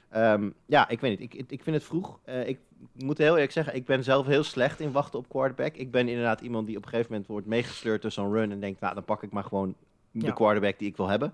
[0.10, 1.34] Ehm, ja, ik weet niet.
[1.34, 2.20] Ik, ik, vind het vroeg.
[2.24, 2.60] Eh, ik
[2.94, 5.76] moet heel eerlijk zeggen, ik ben zelf heel slecht in wachten op quarterback.
[5.76, 8.60] Ik ben inderdaad iemand die op een gegeven moment wordt meegesleurd door zo'n run en
[8.60, 9.76] denkt, nou, dan pak ik maar gewoon
[10.12, 10.32] de Ja.
[10.32, 11.34] quarterback die ik wil hebben.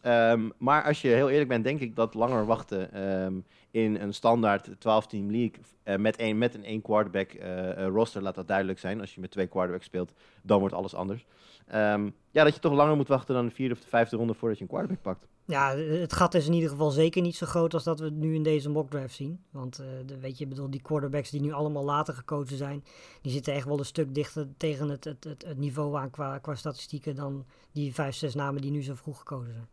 [0.00, 3.34] Ehm, maar als je heel eerlijk bent, denk ik dat langer wachten ehm,
[3.70, 8.22] in een standaard 12-team league eh, met, een, met een één quarterback eh, eh, roster,
[8.22, 9.00] laat dat duidelijk zijn.
[9.00, 11.26] Als je met twee quarterbacks speelt, dan wordt alles anders.
[11.66, 14.34] Ehm, ja, dat je toch langer moet wachten dan de vierde of de vijfde ronde
[14.34, 15.26] voordat je een quarterback pakt.
[15.50, 18.14] Ja, het gat is in ieder geval zeker niet zo groot als dat we het
[18.14, 19.44] nu in deze mockdraft zien.
[19.50, 22.84] Want eh, de, weet je, ik bedoel, die quarterbacks die nu allemaal later gekozen zijn,
[23.22, 26.38] die zitten echt wel een stuk dichter tegen het, het, het, het niveau aan qua,
[26.38, 29.68] qua statistieken dan die vijf, zes namen die nu zo vroeg gekozen zijn.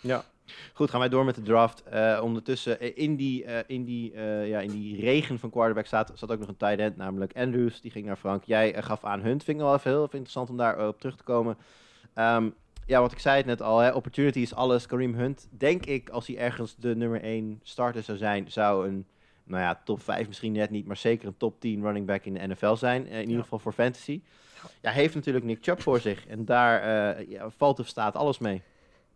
[0.00, 0.24] Ja.
[0.72, 1.82] Goed, gaan wij door met de draft.
[1.82, 4.12] Eh, ondertussen eh, in die, eh, in, die,
[4.46, 7.80] ja, in die regen van quarterback staat, zat ook nog een tight end, namelijk Andrews.
[7.80, 8.44] Die ging naar Frank.
[8.44, 9.44] Jij gaf aan Hunt.
[9.44, 11.56] Vind ik wel even heel even interessant om daar op terug te komen.
[12.14, 12.50] Ehm,
[12.86, 14.86] ja, want ik zei het net al, hè, opportunity is alles.
[14.86, 19.06] Kareem Hunt, denk ik, als hij ergens de nummer 1 starter zou zijn, zou een,
[19.44, 22.34] nou ja, top 5 misschien net niet, maar zeker een top 10 running back in
[22.34, 23.06] de NFL zijn.
[23.06, 24.22] in ieder geval voor fantasy.
[24.80, 26.26] Ja, heeft natuurlijk Nick Chubb voor zich.
[26.26, 28.62] En daar ja, valt of staat alles mee.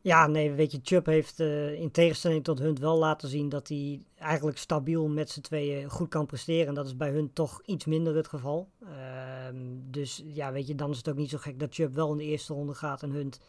[0.07, 3.69] Ja, nee, weet je, Chubb heeft eh, in tegenstelling tot Hunt wel laten zien dat
[3.69, 6.67] hij eigenlijk stabiel met z'n tweeën goed kan presteren.
[6.67, 8.69] En dat is bij Hunt toch iets minder het geval.
[8.83, 9.57] Ehm,
[9.91, 12.17] dus ja, weet je, dan is het ook niet zo gek dat Chubb wel in
[12.17, 13.41] de eerste ronde gaat en Hunt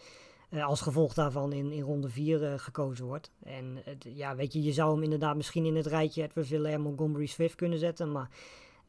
[0.50, 3.32] eh, als gevolg daarvan in, in ronde 4 gekozen wordt.
[3.44, 7.26] En ja, weet je, je zou hem inderdaad misschien in het rijtje Edwards Hilaire Montgomery
[7.26, 8.30] Swift kunnen zetten, maar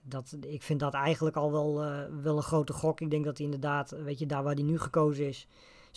[0.02, 3.00] dat, ik vind dat eigenlijk al wel, eh, wel een grote gok.
[3.00, 5.48] Ik denk dat hij inderdaad, weet je, daar waar hij nu gekozen is,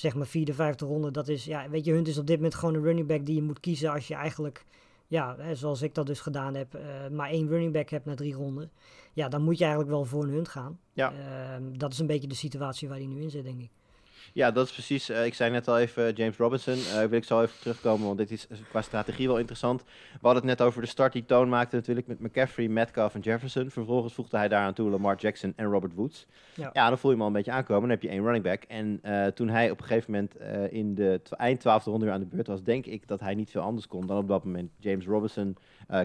[0.01, 2.55] zeg maar vierde, vijfde ronde, dat is, ja, weet je, Hunt is op dit moment
[2.55, 4.65] gewoon een running back die je moet kiezen als je eigenlijk,
[5.07, 8.15] ja, hè, zoals ik dat dus gedaan heb, eh, maar één running back hebt na
[8.15, 8.71] drie ronden.
[9.13, 10.79] Ja, dan moet je eigenlijk wel voor een Hunt gaan.
[10.93, 11.13] Ja.
[11.13, 13.69] Ehm, dat is een beetje de situatie waar hij nu in zit, denk ik.
[14.33, 15.09] Ja, dat is precies.
[15.09, 16.73] eh, ik zei net al even eh, James Robinson.
[16.73, 19.83] eh wil ik zo even terugkomen, want dit is qua strategie wel interessant.
[19.83, 23.19] We hadden het net over de start die Toon maakte natuurlijk met McCaffrey, Metcalf en
[23.21, 23.69] Jefferson.
[23.69, 26.25] Vervolgens voegde hij daaraan toe Lamar Jackson en Robert Woods.
[26.55, 26.69] Ja.
[26.73, 27.81] Ja, dan voel je hem al een beetje aankomen.
[27.81, 28.63] Dan heb je één running back.
[28.63, 29.01] En
[29.33, 30.35] toen hij op een gegeven moment
[30.71, 33.51] in de eind twaalfde ronde weer aan de beurt was, denk ik dat hij niet
[33.51, 35.57] veel anders kon dan op dat moment James Robinson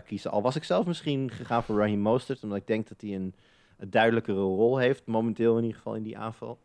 [0.06, 0.30] kiezen.
[0.30, 3.34] Al was ik zelf misschien gegaan voor Raheem Mostert, omdat ik denk dat hij een,
[3.78, 6.58] een duidelijkere rol heeft, momenteel in ieder geval in die aanval.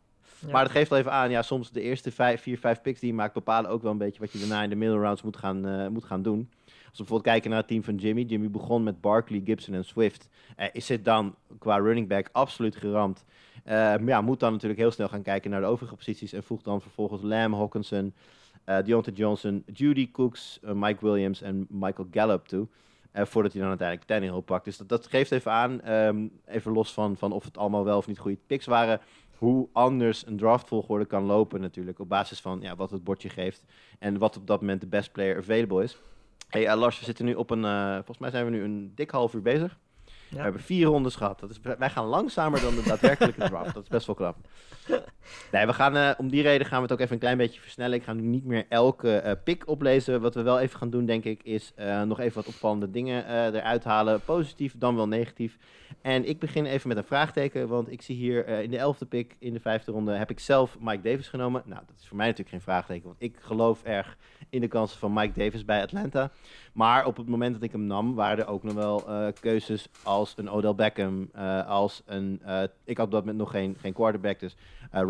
[0.50, 3.08] Maar dat geeft wel even aan, ja, soms de eerste vijf, vier, vijf picks die
[3.08, 5.36] je maakt bepalen ook wel een beetje wat je daarna in de middle rounds moet
[5.36, 6.50] gaan, eh, moet gaan doen.
[6.64, 8.22] Als we bijvoorbeeld kijken naar het team van Jimmy.
[8.22, 10.28] Jimmy begon met Barkley, Gibson en Swift.
[10.56, 13.24] Eh, is het dan qua running back absoluut geramd?
[13.64, 16.32] Eh, ja, moet dan natuurlijk heel snel gaan kijken naar de overige posities.
[16.32, 18.14] En voegt dan vervolgens Lamb, Hawkinson,
[18.64, 22.66] eh Deontay Johnson, Judy Cooks, Mike Williams en Michael Gallup toe.
[23.14, 24.64] Voordat hij dan uiteindelijk de Tannehill pakt.
[24.64, 27.96] Dus dat, dat geeft even aan, ehm, even los van, van of het allemaal wel
[27.96, 29.00] of niet goede picks waren,
[29.42, 31.98] hoe anders een draftvolgorde kan lopen natuurlijk.
[31.98, 33.64] Op basis van ja, wat het bordje geeft
[33.98, 35.98] en wat op dat moment de best player available is.
[36.48, 38.92] Hey eh, Lars, we zitten nu op een, eh, volgens mij zijn we nu een
[38.94, 39.78] dik half uur bezig.
[40.30, 41.40] We hebben vier rondes gehad.
[41.40, 43.74] Dat is, wij gaan langzamer dan de daadwerkelijke draft.
[43.74, 44.36] Dat is best wel knap.
[45.52, 47.60] Nee, we gaan, eh, om die reden gaan we het ook even een klein beetje
[47.60, 47.98] versnellen.
[47.98, 50.20] Ik ga nu niet meer elke eh, pick oplezen.
[50.20, 53.26] Wat we wel even gaan doen, denk ik, is eh, nog even wat opvallende dingen
[53.54, 54.20] eruit halen.
[54.20, 55.58] Positief, dan wel negatief.
[56.02, 59.36] En ik begin even met een vraagteken, want ik zie hier in de elfde pick,
[59.38, 61.62] in de vijfde ronde, heb ik zelf Mike Davis genomen.
[61.64, 64.16] Nou, dat is voor mij natuurlijk geen vraagteken, want ik geloof erg
[64.50, 66.30] in de kansen van Mike Davis bij Atlanta.
[66.72, 69.04] Maar op het moment dat ik hem nam, waren er ook nog wel
[69.40, 71.30] keuzes als een Odell Beckham,
[71.66, 72.40] als een...
[72.84, 74.56] ik had op dat moment nog geen, geen quarterback, dus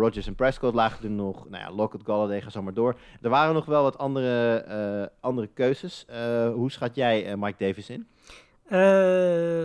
[0.02, 1.48] Rodgers en Prescott lagen er nog.
[1.48, 2.96] Nou ja, Lockett, Galladay, ga zo maar door.
[3.20, 6.04] Er waren nog wel wat andere, eh, andere keuzes.
[6.08, 8.06] Eh, hoe schat jij eh, Mike Davis in?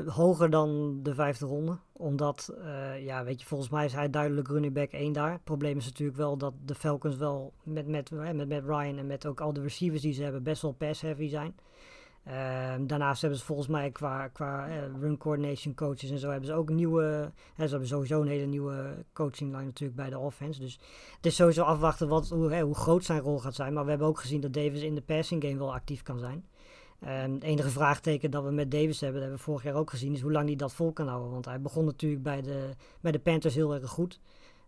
[0.05, 1.77] Hoger dan de vijfde ronde.
[1.93, 2.53] Omdat,
[2.99, 5.31] ja, weet je, volgens mij is hij duidelijk running back 1 daar.
[5.31, 9.07] Het probleem is natuurlijk wel dat de Falcons wel met, met, met, met Ryan en
[9.07, 11.55] met ook al de receivers die ze hebben best wel pass-heavy zijn.
[12.27, 16.49] Ehm, daarnaast hebben ze volgens mij qua, qua eh, run coordination coaches en zo hebben
[16.49, 17.31] ze ook nieuwe...
[17.53, 20.59] Hè, ze hebben sowieso een hele nieuwe coaching line natuurlijk bij de offense.
[20.59, 20.79] Dus
[21.15, 23.73] het is sowieso afwachten wat, hoe, hoe groot zijn rol gaat zijn.
[23.73, 26.45] Maar we hebben ook gezien dat Davis in de passing game wel actief kan zijn.
[26.99, 30.13] Het enige vraagteken dat we met Davis hebben, dat hebben we vorig jaar ook gezien,
[30.13, 31.31] is hoe lang hij dat vol kan houden.
[31.31, 32.69] Want hij begon natuurlijk bij de,
[33.01, 34.19] bij de Panthers heel erg goed.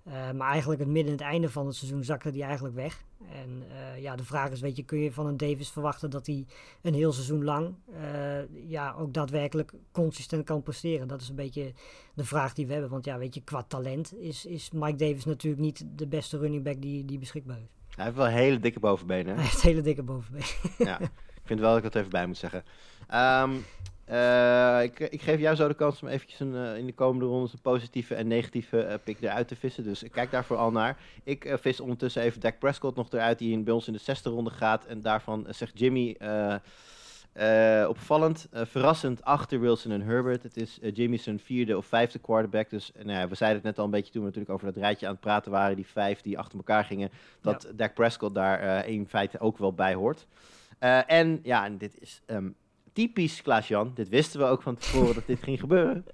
[0.03, 3.03] Eh, maar eigenlijk het midden en het einde van het seizoen zakte hij eigenlijk weg.
[3.31, 6.25] En eh, ja, de vraag is, weet je, kun je van een Davis verwachten dat
[6.25, 6.45] hij
[6.81, 11.07] een heel seizoen lang eh, ja, ook daadwerkelijk consistent kan presteren?
[11.07, 11.73] Dat is een beetje
[12.13, 12.89] de vraag die we hebben.
[12.89, 16.63] Want ja, weet je, qua talent is, is Mike Davis natuurlijk niet de beste running
[16.63, 17.95] back die, die beschikbaar is.
[17.95, 19.35] Hij heeft wel hele dikke bovenbenen.
[19.35, 20.43] Hij heeft hele dikke bovenbeen.
[20.77, 21.11] ja, ik
[21.43, 22.63] vind wel dat ik dat even bij moet zeggen.
[23.07, 23.51] Ehm,
[24.09, 27.25] eh, ik, ik geef jou zo de kans om eventjes een, eh, in de komende
[27.25, 29.83] rondes een positieve en negatieve eh, pick eruit te vissen.
[29.83, 30.97] Dus kijk daarvoor al naar.
[31.23, 34.29] Ik vis ondertussen even Dak Prescott nog eruit, die in, bij ons in de zesde
[34.29, 34.85] ronde gaat.
[34.85, 36.17] En daarvan zegt Jimmy...
[37.87, 40.43] opvallend, verrassend achter Wilson en Herbert.
[40.43, 42.69] Het is Jimmy zijn vierde of vijfde quarterback.
[42.69, 44.83] Dus nou ja, we zeiden het net al een beetje toen we natuurlijk over dat
[44.83, 45.75] rijtje aan het praten waren.
[45.75, 47.11] Die vijf die achter elkaar gingen.
[47.41, 50.27] Dat Dak Prescott daar in feite ook wel bij hoort.
[51.07, 52.49] En ja, en dit is ehm,
[52.99, 53.91] typisch Klaas-Jan.
[53.95, 56.05] Dit wisten we ook van tevoren dat dit ging gebeuren.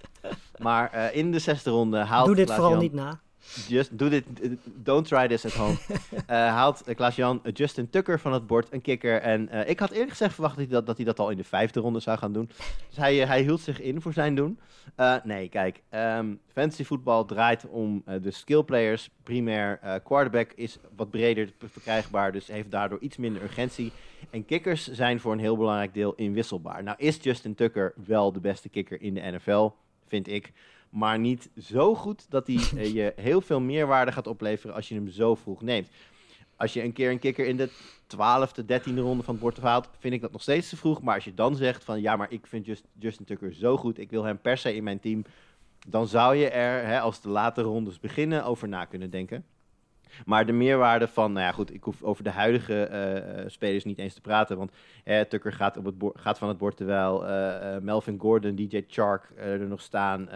[0.58, 3.20] Maar eh, in de zesde ronde haalt Doe dit vooral niet na.
[3.68, 4.50] Just, dit, eh,
[4.84, 5.78] don't try this at home.
[6.26, 9.22] Eh, haalt uh, Klaas-Jan eh, Justin Tucker van het bord, een kikker.
[9.22, 11.38] En eh, ik had eerlijk gezegd verwacht dat hij dat, dat hij dat al in
[11.38, 12.50] de vijfde ronde zou gaan doen.
[12.90, 14.60] Dus hij, eh, hij hield zich in voor zijn doen.
[14.96, 19.10] Eh, nee, kijk, ehm fantasy voetbal draait om eh, de skill players.
[19.24, 23.92] Primair eh, quarterback is wat breder verkrijgbaar, dus heeft daardoor iets minder urgentie.
[24.30, 26.84] En kikkers zijn voor een heel belangrijk deel inwisselbaar.
[26.84, 29.70] Nou is Justin Tucker wel de beste kikker in de NFL,
[30.08, 30.52] vind ik.
[30.96, 34.96] Maar niet zo goed dat hij eh, je heel veel meerwaarde gaat opleveren als je
[34.96, 35.90] hem zo vroeg neemt.
[36.56, 37.70] als je een keer een kikker in de
[38.08, 41.02] twaalfde, dertiende ronde van het bord haalt, vind ik dat nog steeds te vroeg.
[41.02, 44.00] Maar als je dan zegt van ja, maar ik vind Just, Justin Tucker zo goed,
[44.00, 45.24] ik wil hem per se in mijn team,
[45.88, 49.46] dan zou je er, hè, als de late rondes beginnen, over na kunnen denken.
[50.26, 53.84] Maar de meerwaarde van, nou ja goed, ik hoef over de huidige eh, eh, spelers
[53.84, 54.58] niet eens te praten.
[54.58, 54.72] Want
[55.04, 57.24] eh, Tucker gaat, op het gaat van het bord terwijl
[57.82, 60.30] Melvin Gordon, DJ Chark er nog staan.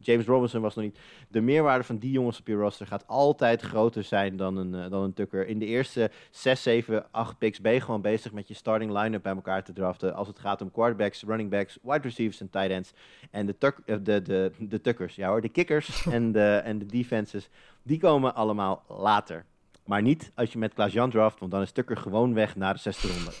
[0.00, 0.98] James Robinson was nog niet.
[1.28, 4.90] De meerwaarde van die jongens op je roster gaat altijd groter zijn dan een, eh,
[4.90, 5.46] dan een Tucker.
[5.46, 9.22] In de eerste 6, 7, 8 picks ben je gewoon bezig met je starting line-up
[9.22, 10.14] bij elkaar te draften.
[10.14, 12.92] Als het gaat om quarterbacks, running backs, wide receivers en tight ends.
[13.30, 16.78] En de, tuk, eh, de, de, de Tuckers, ja hoor, de kickers en, de, en
[16.78, 17.48] de defenses,
[17.82, 19.44] die komen allemaal later.
[19.84, 22.80] Maar niet als je met Klaas-Jan draft, want dan is Tucker gewoon weg naar de
[22.80, 23.32] zesde ronde.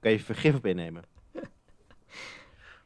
[0.00, 1.11] Kan je vergif op innemen.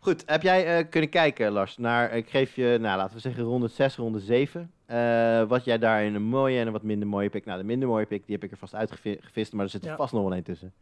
[0.07, 3.45] Goed, heb jij eh, kunnen kijken, Lars, naar, ik geef je, nou, laten we zeggen,
[3.45, 4.71] ronde 6, ronde 7.
[4.87, 7.45] eh, wat jij daar in een mooie en een wat minder mooie pick.
[7.45, 9.91] Nou, de minder mooie pick, die heb ik er vast uitgevist, maar er zit er
[9.91, 9.97] Ja.
[9.97, 10.73] vast nog wel een tussen.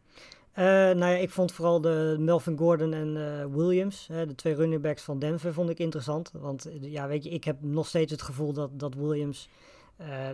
[0.51, 3.13] Eh, nou ja, ik vond vooral de Melvin Gordon en
[3.55, 6.31] Williams, hè, de twee running backs van Denver, vond ik interessant.
[6.33, 9.49] Want ja, weet je, ik heb nog steeds het gevoel dat, dat Williams,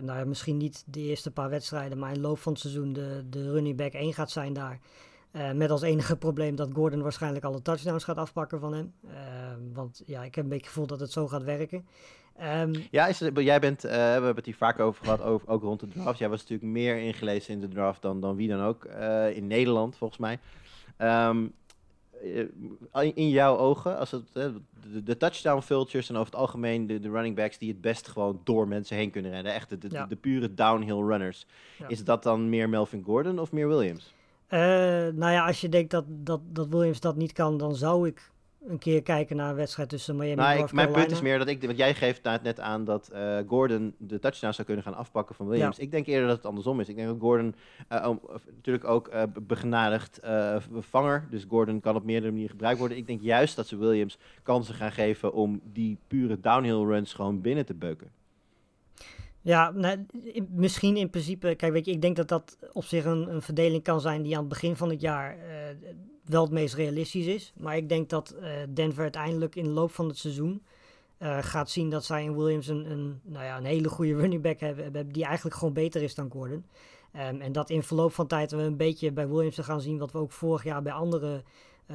[0.02, 2.92] nou ja, misschien niet de eerste paar wedstrijden, maar in de loop van het seizoen
[2.92, 4.78] de, de running back 1 gaat zijn daar.
[5.32, 8.92] Eh, met als enige probleem dat Gordon waarschijnlijk alle touchdowns gaat afpakken van hem.
[9.08, 9.14] Eh,
[9.72, 11.86] want ja, ik heb een beetje het gevoel dat het zo gaat werken.
[12.36, 15.48] Ehm, Ja, is het, jij bent, eh, we hebben het hier vaak over gehad, over,
[15.48, 16.18] ook rond de draft.
[16.18, 18.84] Jij was natuurlijk meer ingelezen in de draft dan, dan wie dan ook.
[19.34, 20.38] in Nederland, volgens mij.
[20.96, 21.46] Ehm,
[22.92, 24.60] eh, in jouw ogen, als het, de,
[25.04, 28.40] de touchdown vultures en over het algemeen de, de running backs die het best gewoon
[28.44, 29.52] door mensen heen kunnen rennen.
[29.54, 30.06] Echt de, de, Ja.
[30.06, 31.46] de pure downhill runners.
[31.78, 31.88] Ja.
[31.88, 34.14] Is dat dan meer Melvin Gordon of meer Williams?
[34.52, 34.58] Eh,
[35.14, 38.30] nou ja, als je denkt dat, dat, dat Williams dat niet kan, dan zou ik
[38.66, 41.20] een keer kijken naar een wedstrijd tussen Miami en Nou, North ik, mijn punt is
[41.20, 44.66] meer dat ik, want jij geeft nou net aan dat eh, Gordon de touchdown zou
[44.66, 45.78] kunnen gaan afpakken van Williams.
[45.78, 46.88] Ik denk eerder dat het andersom is.
[46.88, 47.54] Ik denk dat Gordon
[47.88, 48.08] eh,
[48.54, 50.20] natuurlijk ook be- begenadigd
[50.78, 52.96] vanger, dus Gordon kan op meerdere manieren gebruikt worden.
[52.96, 57.40] Ik denk juist dat ze Williams kansen gaan geven om die pure downhill runs gewoon
[57.40, 58.10] binnen te beuken.
[59.42, 60.06] Ja, nou,
[60.48, 61.54] misschien in principe.
[61.54, 64.34] Kijk, weet je, ik denk dat dat op zich een, een verdeling kan zijn die
[64.34, 65.76] aan het begin van het jaar eh,
[66.24, 67.52] wel het meest realistisch is.
[67.56, 70.62] Maar ik denk dat eh, Denver uiteindelijk in de loop van het seizoen
[71.18, 74.42] eh, gaat zien dat zij in Williams een, een, nou ja, een hele goede running
[74.42, 76.64] back hebben, hebben die eigenlijk gewoon beter is dan Gordon.
[77.12, 80.12] Ehm, en dat in verloop van tijd we een beetje bij Williams gaan zien wat
[80.12, 81.42] we ook vorig jaar bij andere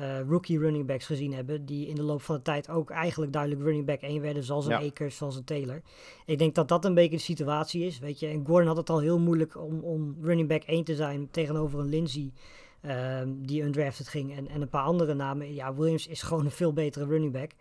[0.01, 1.65] eh, rookie running backs gezien hebben.
[1.65, 4.65] Die in de loop van de tijd ook eigenlijk duidelijk running back 1 werden, zoals
[4.65, 4.87] een Ja.
[4.87, 5.81] Akers, zoals een Taylor.
[6.25, 7.99] Ik denk dat dat een beetje de situatie is.
[7.99, 10.95] Weet je, en Gordon had het al heel moeilijk om, om running back 1 te
[10.95, 12.31] zijn tegenover een Lindsay.
[12.81, 15.53] ehm, die undrafted ging en, en een paar andere namen.
[15.53, 17.51] Ja, Williams is gewoon een veel betere running back.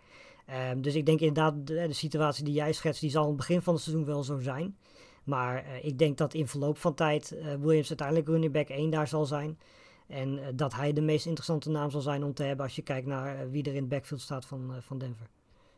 [0.45, 3.37] Ehm, dus ik denk inderdaad, de, de situatie die jij schetst, die zal aan het
[3.37, 4.75] begin van het seizoen wel zo zijn.
[5.23, 8.89] Maar eh, ik denk dat in verloop van tijd eh, Williams uiteindelijk running back 1
[8.89, 9.57] daar zal zijn.
[10.07, 12.81] En eh, dat hij de meest interessante naam zal zijn om te hebben als je
[12.81, 15.27] kijkt naar eh, wie er in het backfield staat van, eh, van Denver.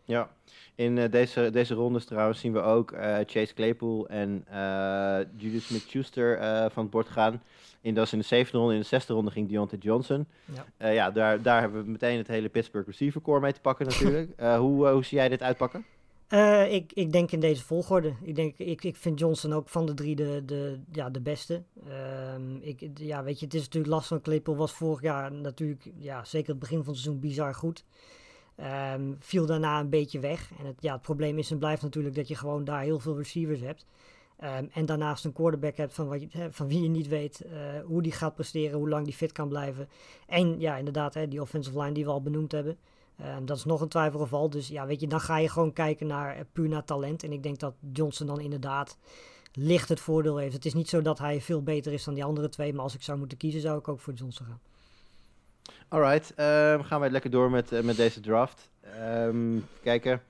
[0.05, 0.29] Ja,
[0.75, 2.93] in deze, deze rondes trouwens zien we ook
[3.25, 6.37] Chase Claypool en eh Julius Smith-Schuster
[6.71, 7.41] van het bord gaan.
[7.81, 8.73] In, dat is in de zevende ronde.
[8.73, 10.25] In de zesde ronde ging Deontay Johnson.
[10.77, 10.89] Ja.
[10.89, 14.41] Ja, daar, daar hebben we meteen het hele Pittsburgh receiver core mee te pakken natuurlijk.
[14.63, 15.85] Hoe, hoe zie jij dit uitpakken?
[16.29, 18.13] Eh, ik, ik denk in deze volgorde.
[18.21, 21.63] Ik, denk, ik, ik vind Johnson ook van de drie de, de, ja, de beste.
[21.87, 24.21] Ehm, ik, ja, weet je, het is natuurlijk lastig.
[24.21, 27.85] Claypool was vorig jaar natuurlijk, ja, zeker het begin van het seizoen, bizar goed.
[28.55, 30.51] Ehm, viel daarna een beetje weg.
[30.59, 33.17] En het, ja, het probleem is en blijft natuurlijk dat je gewoon daar heel veel
[33.17, 33.85] receivers hebt.
[34.37, 38.01] Ehm, en daarnaast een quarterback hebt van, wat van wie je niet weet eh, hoe
[38.01, 39.89] die gaat presteren, hoe lang die fit kan blijven.
[40.27, 42.77] En ja, inderdaad, hè, die offensive line die we al benoemd hebben.
[43.21, 44.49] Ehm, dat is nog een twijfelgeval.
[44.49, 47.23] Dus ja, weet je, dan ga je gewoon kijken naar eh, puur naar talent.
[47.23, 48.97] En ik denk dat Johnson dan inderdaad
[49.53, 50.53] licht het voordeel heeft.
[50.53, 52.73] Het is niet zo dat hij veel beter is dan die andere twee.
[52.73, 54.59] Maar als ik zou moeten kiezen, zou ik ook voor Johnson gaan.
[55.87, 58.69] Alright, ehm, gaan wij lekker door met, eh, met deze draft.
[58.81, 60.21] Ehm, kijken.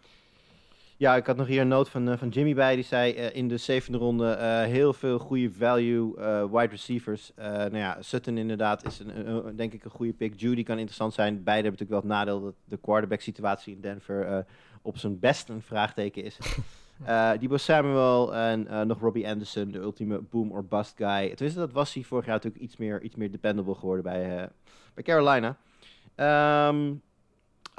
[1.00, 2.76] Ja, ik had nog hier een noot van, eh, van Jimmy bij.
[2.76, 6.14] Die zei eh, in de zevende ronde eh, heel veel goede value
[6.52, 7.32] wide receivers.
[7.36, 10.40] Nou ja, Sutton inderdaad is een, denk ik een goede pick.
[10.40, 11.44] Judy kan interessant zijn.
[11.44, 14.46] Beide hebben natuurlijk wel het nadeel dat de quarterback situatie in Denver
[14.82, 16.38] op zijn best een vraagteken is.
[17.06, 21.28] Eh Debo Samuel en nog Robbie Anderson, de ultieme boom or bust guy.
[21.28, 24.50] Tenminste, dat was hij vorig jaar natuurlijk iets meer, iets meer dependable geworden bij,
[24.94, 25.58] bij Carolina.
[26.16, 26.92] Ehm,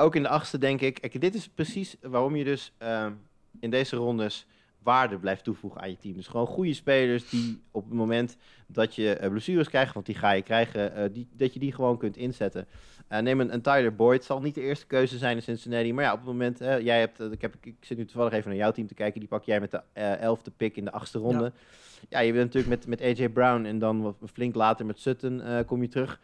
[0.01, 0.95] ook in de achtste denk ik.
[1.01, 3.13] Kijk, dit is precies waarom je dus ehm,
[3.61, 4.47] in deze rondes
[4.83, 6.15] waarde blijft toevoegen aan je team.
[6.15, 8.37] Dus gewoon goede spelers die op het moment
[8.67, 11.73] dat je uh, blessures krijgt, want die ga je krijgen, uh, die, dat je die
[11.73, 12.67] gewoon kunt inzetten.
[13.13, 16.05] Uh, neem een, een, Tyler Boyd, zal niet de eerste keuze zijn in Cincinnati, maar
[16.05, 18.71] ja, op het moment, jij hebt, ik, heb, ik zit nu toevallig even naar jouw
[18.71, 19.83] team te kijken, die pak jij met de
[20.17, 21.45] elfde pick in de achtste ronde.
[21.45, 25.01] Ja, ja je bent natuurlijk met, met AJ Brown en dan wat, flink later met
[25.01, 26.21] Sutton kom je terug.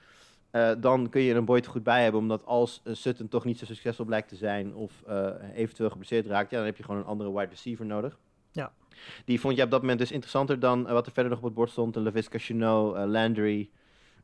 [0.57, 2.21] Uh, dan kun je een Boyd goed bij hebben.
[2.21, 4.75] Omdat als uh, Sutton toch niet zo succesvol blijkt te zijn.
[4.75, 6.51] of uh, eventueel geblesseerd raakt.
[6.51, 8.19] ja, dan heb je gewoon een andere wide receiver nodig.
[8.53, 8.73] Ja.
[9.25, 11.55] Die vond je op dat moment dus interessanter dan wat er verder nog op het
[11.55, 11.97] bord stond.
[11.97, 13.71] Lavisca Chenot, Landry.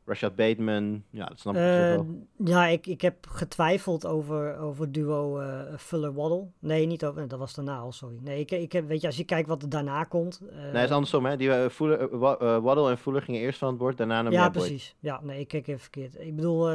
[0.05, 2.07] Rashad Bateman, ja, dat snap ik uh, wel.
[2.37, 6.47] Ja, ik, ik heb getwijfeld over, over duo uh, Fuller-Waddle.
[6.59, 8.17] Nee, niet over, dat was daarna al, sorry.
[8.21, 10.41] Nee, ik, ik heb, weet je, als je kijkt wat er daarna komt...
[10.43, 11.37] Uh, nee, het is andersom, hè.
[11.37, 12.17] Die, uh, Fuller,
[12.61, 14.95] Waddle en Fuller gingen eerst van het bord, daarna naar Ja, precies.
[14.99, 16.19] Ja, nee, ik kijk even verkeerd.
[16.19, 16.65] Ik bedoel,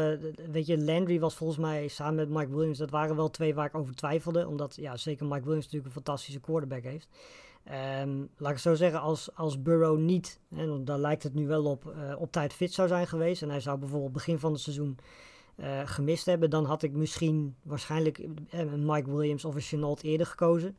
[0.51, 2.79] weet je, Landry was volgens mij samen met Mike Williams...
[2.79, 4.47] dat waren wel twee waar ik over twijfelde.
[4.47, 7.09] Omdat, ja, zeker Mike Williams natuurlijk een fantastische quarterback heeft.
[8.03, 11.65] Um, laat ik zo zeggen, als, als Burrow niet, en daar lijkt het nu wel
[11.65, 13.43] op, uh, op tijd fit zou zijn geweest.
[13.43, 14.99] En hij zou bijvoorbeeld begin van het seizoen
[15.57, 16.51] uh, gemist hebben.
[16.51, 18.19] Dan had ik misschien waarschijnlijk
[18.51, 20.77] een Mike Williams of een Chenault eerder gekozen.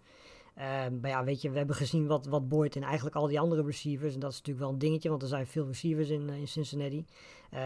[0.87, 3.39] Um, maar ja, weet je, we hebben gezien wat, wat Boyd en eigenlijk al die
[3.39, 4.13] andere receivers.
[4.13, 7.05] En dat is natuurlijk wel een dingetje, want er zijn veel receivers in, in Cincinnati.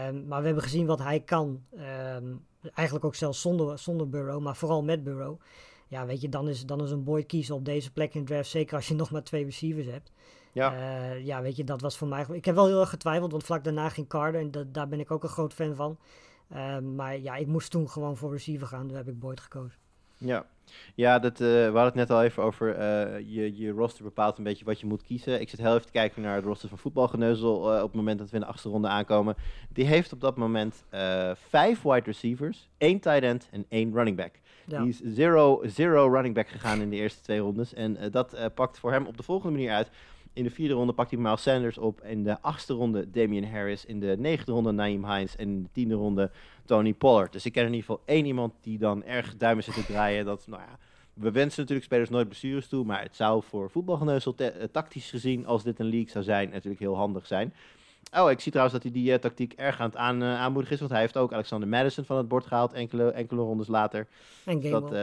[0.08, 1.62] Um, maar we hebben gezien wat hij kan.
[2.74, 5.40] eigenlijk ook zelfs zonder, zonder Burrow, maar vooral met Burrow
[5.88, 8.48] ja, weet je, dan is, dan is een Boyd kiezen op deze plek in draft.
[8.48, 10.12] Zeker als je nog maar twee receivers hebt.
[10.54, 10.74] Ja.
[10.74, 12.26] Uh, ja, weet je, dat was voor mij.
[12.30, 14.40] Ik heb wel heel erg getwijfeld, want vlak daarna ging Carter.
[14.40, 15.98] En dat, daar ben ik ook een groot fan van.
[16.52, 18.86] Uh, maar ja, ik moest toen gewoon voor receiver gaan.
[18.86, 19.78] Toen heb ik Boyd gekozen.
[20.18, 20.46] Ja,
[20.94, 22.66] ja dat, uh, we hadden het net al even over.
[23.20, 25.40] je, je roster bepaalt een beetje wat je moet kiezen.
[25.40, 27.56] Ik zit heel even te kijken naar het roster van voetbalgeneuzel.
[27.56, 29.36] op het moment dat we in de achterronde aankomen.
[29.72, 30.84] Die heeft op dat moment
[31.34, 34.40] vijf wide receivers, één tight end en één running back.
[34.66, 37.74] Die is zero, zero running back gegaan in de eerste twee rondes.
[37.74, 39.90] En uh, dat uh, pakt voor hem op de volgende manier uit.
[40.32, 42.02] In de vierde ronde pakt hij Miles Sanders op.
[42.02, 43.84] In de achtste ronde Damian Harris.
[43.84, 45.36] In de negende ronde Naeem Hines.
[45.36, 46.30] En in de tiende ronde
[46.64, 47.32] Tony Pollard.
[47.32, 50.24] Dus ik ken in ieder geval één iemand die dan erg duimen zit te draaien.
[50.24, 50.78] Dat, nou ja,
[51.14, 52.84] we wensen natuurlijk spelers nooit blessures toe.
[52.84, 54.34] Maar het zou voor voetbalgeneuzel
[54.72, 57.54] tactisch gezien, als dit een league zou zijn, natuurlijk heel handig zijn.
[58.12, 60.74] Oh, ik zie trouwens dat hij die uh, tactiek erg aan het aan, uh, aanmoedigen
[60.74, 60.80] is.
[60.80, 64.06] Want hij heeft ook Alexander Madison van het bord gehaald enkele, enkele rondes later.
[64.44, 64.80] En Gamewell.
[64.80, 65.02] Dat, uh,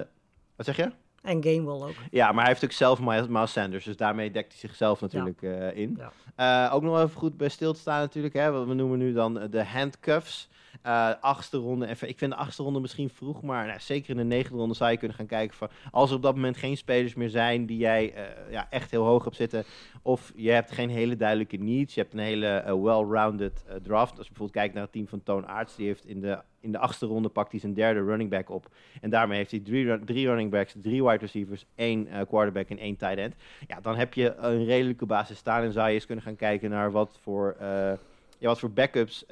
[0.55, 0.91] wat zeg je?
[1.21, 1.95] En Gamewell ook.
[2.11, 3.85] Ja, maar hij heeft ook zelf Miles, Miles Sanders.
[3.85, 5.69] Dus daarmee dekt hij zichzelf natuurlijk ja.
[5.69, 5.99] in.
[6.35, 6.69] Ja.
[6.69, 8.33] ook nog even goed bij stil te staan natuurlijk.
[8.33, 10.49] Hè, we noemen nu dan de handcuffs.
[10.85, 11.87] Uh, achtste ronde.
[11.87, 14.91] Ik vind de achtste ronde misschien vroeg, maar nou, zeker in de negende ronde zou
[14.91, 17.77] je kunnen gaan kijken van als er op dat moment geen spelers meer zijn die
[17.77, 19.63] jij uh, ja, echt heel hoog hebt zitten,
[20.01, 24.17] of je hebt geen hele duidelijke needs, je hebt een hele uh, well-rounded draft.
[24.17, 26.71] Als je bijvoorbeeld kijkt naar het team van Toon Aarts, die heeft in de, in
[26.71, 28.69] de achtste ronde pakt hij zijn derde running back op.
[29.01, 32.97] En daarmee heeft hij drie, drie running backs, drie wide receivers, één quarterback en één
[32.97, 33.35] tight end.
[33.67, 36.69] Ja, dan heb je een redelijke basis staan en zou je eens kunnen gaan kijken
[36.69, 39.25] naar wat voor, ja, wat voor backups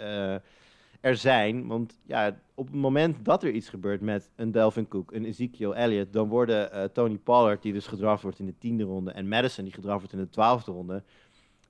[1.00, 1.68] er zijn.
[1.68, 5.76] Want ja, op het moment dat er iets gebeurt met een Delvin Cook, een Ezekiel
[5.76, 9.28] Elliott, dan worden uh, Tony Pollard, die dus gedraft wordt in de tiende ronde, en
[9.28, 11.04] Madison, die gedraft wordt in de twaalfde ronde,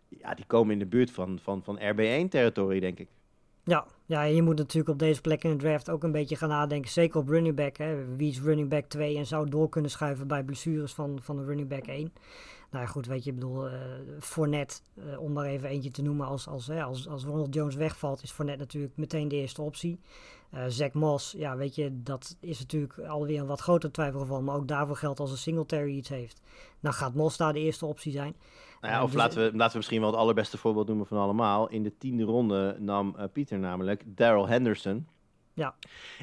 [0.07, 3.07] ja, die komen in de buurt van, van, van RB1-territorie, denk ik.
[3.63, 6.49] Ja, ja, je moet natuurlijk op deze plek in de draft ook een beetje gaan
[6.49, 6.91] nadenken.
[6.91, 7.77] Zeker op running back.
[7.77, 8.15] Hè.
[8.15, 11.45] Wie is running back 2 en zou door kunnen schuiven bij blessures van, van de
[11.45, 12.13] running back 1.
[12.71, 13.73] Nou goed, weet je, ik bedoel, uh,
[14.19, 17.75] Fournette, uh, om maar even eentje te noemen, als, als, hè, als, als Ronald Jones
[17.75, 19.99] wegvalt, is Fournette natuurlijk meteen de eerste optie.
[20.53, 24.55] Uh, Zach Moss, ja, weet je, dat is natuurlijk alweer een wat groter twijfelgeval, maar
[24.55, 26.41] ook daarvoor geldt als een Singletary iets heeft.
[26.79, 28.35] Dan gaat Moss daar de eerste optie zijn.
[28.81, 31.17] Nou ja, of dus, laten, we, laten we misschien wel het allerbeste voorbeeld noemen van
[31.17, 31.69] allemaal.
[31.69, 35.07] In de tiende ronde nam Pieter namelijk Daryl Henderson.
[35.53, 35.75] Ja.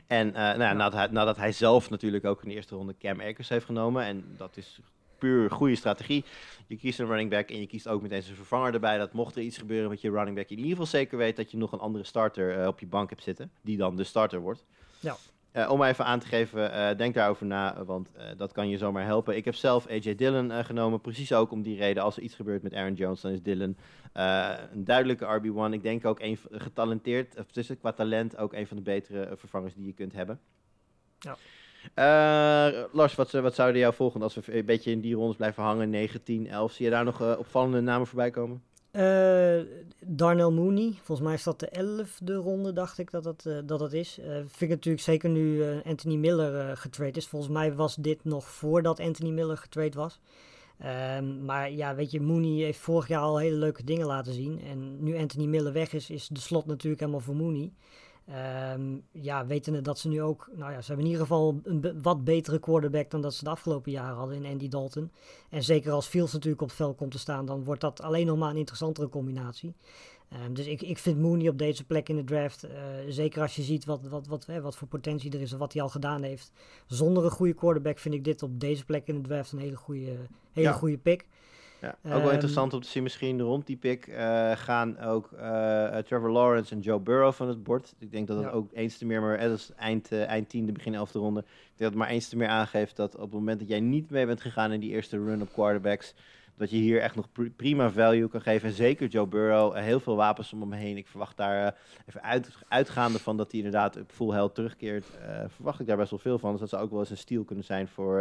[0.06, 0.72] En nou, ja.
[0.72, 4.04] Nadat, hij, nadat hij zelf natuurlijk ook in de eerste ronde Cam Akers heeft genomen.
[4.04, 4.80] En dat is
[5.18, 6.24] puur goede strategie.
[6.66, 8.98] Je kiest een running back en je kiest ook meteen zijn vervanger erbij.
[8.98, 11.36] Dat mocht er iets gebeuren met je running back, je in ieder geval zeker weet
[11.36, 13.50] dat je nog een andere starter uh, op je bank hebt zitten.
[13.62, 14.64] Die dan de starter wordt.
[15.00, 15.16] Ja.
[15.52, 19.04] Uh, om even aan te geven, uh, denk daarover na, want dat kan je zomaar
[19.04, 19.36] helpen.
[19.36, 22.02] Ik heb zelf AJ Dillon genomen, precies ook om die reden.
[22.02, 23.76] Als er iets gebeurt met Aaron Jones, dan is Dillon
[24.12, 25.72] een duidelijke RB1.
[25.72, 29.74] Ik denk ook een getalenteerd, of tussen qua talent, ook een van de betere vervangers
[29.74, 30.40] die je kunt hebben.
[31.18, 31.36] Ja.
[31.94, 35.62] Uh, Lars, wat, wat zouden jou volgen als we een beetje in die rondes blijven
[35.62, 35.90] hangen?
[35.90, 36.72] 9, 10, 11.
[36.72, 38.62] Zie je daar nog uh, opvallende namen voorbij komen?
[38.92, 39.60] Uh,
[40.00, 43.92] Darnell Mooney, volgens mij is dat de elfde ronde, dacht ik dat dat, dat, dat
[43.92, 44.18] is.
[44.46, 47.26] vind ik natuurlijk zeker nu Anthony Miller getrade is.
[47.26, 50.20] Volgens mij was dit nog voordat Anthony Miller getrade was.
[51.18, 54.60] Um, maar ja, weet je, Mooney heeft vorig jaar al hele leuke dingen laten zien.
[54.60, 57.72] En nu Anthony Miller weg is, is de slot natuurlijk helemaal voor Mooney.
[58.26, 61.80] Ehm, ja, wetende dat ze nu ook, nou ja, ze hebben in ieder geval een
[61.80, 65.10] be- wat betere quarterback dan dat ze de afgelopen jaren hadden in Andy Dalton.
[65.50, 68.26] En zeker als Fields natuurlijk op het veld komt te staan, dan wordt dat alleen
[68.26, 69.74] nog maar een interessantere combinatie.
[70.28, 72.74] Ehm, dus ik, ik vind Mooney op deze plek in de draft, eh,
[73.08, 75.72] zeker als je ziet wat, wat, wat, hè, wat voor potentie er is en wat
[75.72, 76.52] hij al gedaan heeft.
[76.86, 79.76] Zonder een goede quarterback vind ik dit op deze plek in de draft een hele
[79.76, 80.16] goede,
[80.52, 80.72] hele Ja.
[80.72, 81.26] goede pick.
[82.02, 85.98] Ja, ook wel interessant om te zien, misschien rond die pick eh, gaan ook eh,
[85.98, 87.94] eh, Trevor Lawrence en Joe Burrow van het bord.
[87.98, 88.48] Ik denk dat Ja.
[88.50, 91.40] ook eens te meer, maar dat is eind, eh, eind tiende, begin elfde ronde.
[91.40, 93.80] Ik denk dat het maar eens te meer aangeeft dat op het moment dat jij
[93.80, 96.14] niet mee bent gegaan in die eerste run op quarterbacks,
[96.56, 98.68] dat je hier echt nog pri- prima value kan geven.
[98.68, 100.96] En zeker Joe Burrow, heel veel wapens om hem heen.
[100.96, 101.76] Ik verwacht daar,
[102.06, 105.06] even uit, uitgaande van dat hij inderdaad op full health terugkeert,
[105.48, 106.50] verwacht ik daar best wel veel van.
[106.50, 108.20] Dus dat zou ook wel eens een steal kunnen zijn voor,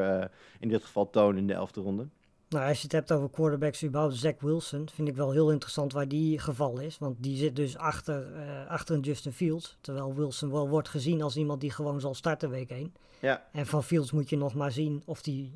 [0.59, 2.07] in dit geval, Toon in de elfde ronde.
[2.56, 5.93] Nou, als je het hebt over quarterbacks überhaupt, Zach Wilson, vind ik wel heel interessant
[5.93, 6.97] waar die geval is.
[6.97, 9.78] Want die zit dus achter, eh, achter een Justin Fields.
[9.82, 12.93] Terwijl Wilson wel wordt gezien als iemand die gewoon zal starten week 1.
[13.20, 13.45] Ja.
[13.51, 15.53] En van Fields moet je nog maar zien of die,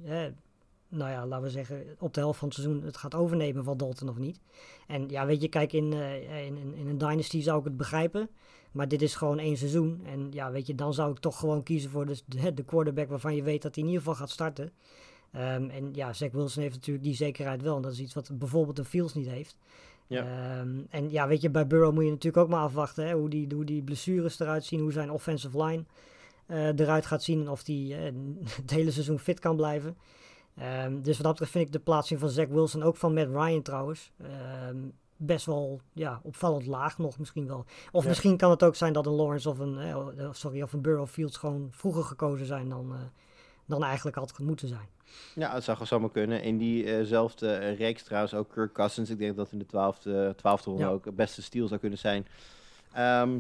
[0.89, 3.78] nou ja, laten we zeggen, op de helft van het seizoen het gaat overnemen van
[3.78, 4.39] Dalton of niet.
[4.88, 7.78] En ja, weet je, kijk, in, eh, in, in, in een dynasty zou ik het
[7.78, 8.30] begrijpen.
[8.72, 10.02] Maar dit is gewoon één seizoen.
[10.06, 13.36] En ja, weet je, dan zou ik toch gewoon kiezen voor de, de quarterback waarvan
[13.36, 14.72] je weet dat hij in ieder geval gaat starten.
[15.32, 17.75] Ehm, en ja, Zach Wilson heeft natuurlijk die zekerheid wel.
[17.75, 19.57] En dat is iets wat bijvoorbeeld een Fields niet heeft.
[20.07, 20.23] Ja.
[20.23, 23.30] Ehm, en ja, weet je, bij Burrow moet je natuurlijk ook maar afwachten hè, hoe,
[23.30, 25.84] die, hoe die blessures eruit zien, hoe zijn offensive line
[26.45, 28.13] eh, eruit gaat zien en of die eh,
[28.61, 29.97] het hele seizoen fit kan blijven.
[30.55, 33.30] Ehm, dus wat dat betreft vind ik de plaatsing van Zach Wilson, ook van Matt
[33.30, 34.11] Ryan trouwens,
[35.17, 37.65] best wel ja, opvallend laag nog misschien wel.
[37.91, 38.09] Of Ja.
[38.09, 41.07] misschien kan het ook zijn dat een Lawrence of een, eh, sorry, of een Burrow
[41.07, 42.93] Fields gewoon vroeger gekozen zijn dan,
[43.65, 44.88] dan eigenlijk had moeten zijn.
[45.36, 46.41] Ja, het zou gewoon zomaar kunnen.
[46.43, 49.10] In diezelfde eh reeks trouwens ook Kirk Cousins.
[49.10, 50.89] Ik denk dat in de twaalfde, twaalfde ronde Ja.
[50.91, 52.28] ook het beste steal zou kunnen zijn.
[52.93, 53.38] Ehm,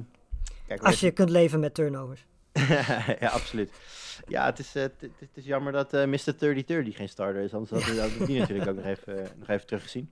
[0.67, 2.25] kijk, Als je kunt leven met turnovers.
[3.19, 3.71] ja, absoluut.
[4.27, 6.35] Ja, het is, eh, het- is jammer dat eh Mr.
[6.35, 7.53] 3030 geen starter is.
[7.53, 10.11] Anders hadden we hadden we die natuurlijk ook nog even, nog even teruggezien.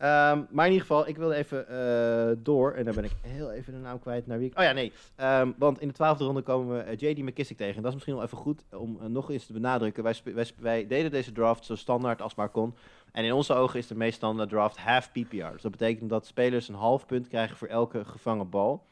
[0.00, 2.72] Ehm, maar in ieder geval, ik wilde even eh, door.
[2.72, 4.58] En dan ben ik heel even de naam kwijt naar wie ik...
[4.58, 4.92] Oh ja, nee.
[5.16, 7.18] Ehm, want in de twaalfde ronde komen we eh, J.D.
[7.18, 7.76] McKissick tegen.
[7.76, 10.02] En dat is misschien wel even goed om eh, nog eens te benadrukken.
[10.02, 12.74] Wij, wij, wij deden deze draft zo standaard als maar kon.
[13.12, 15.52] En in onze ogen is de meest standaard draft half PPR.
[15.52, 18.82] Dus dat betekent dat spelers een half punt krijgen voor elke gevangen bal.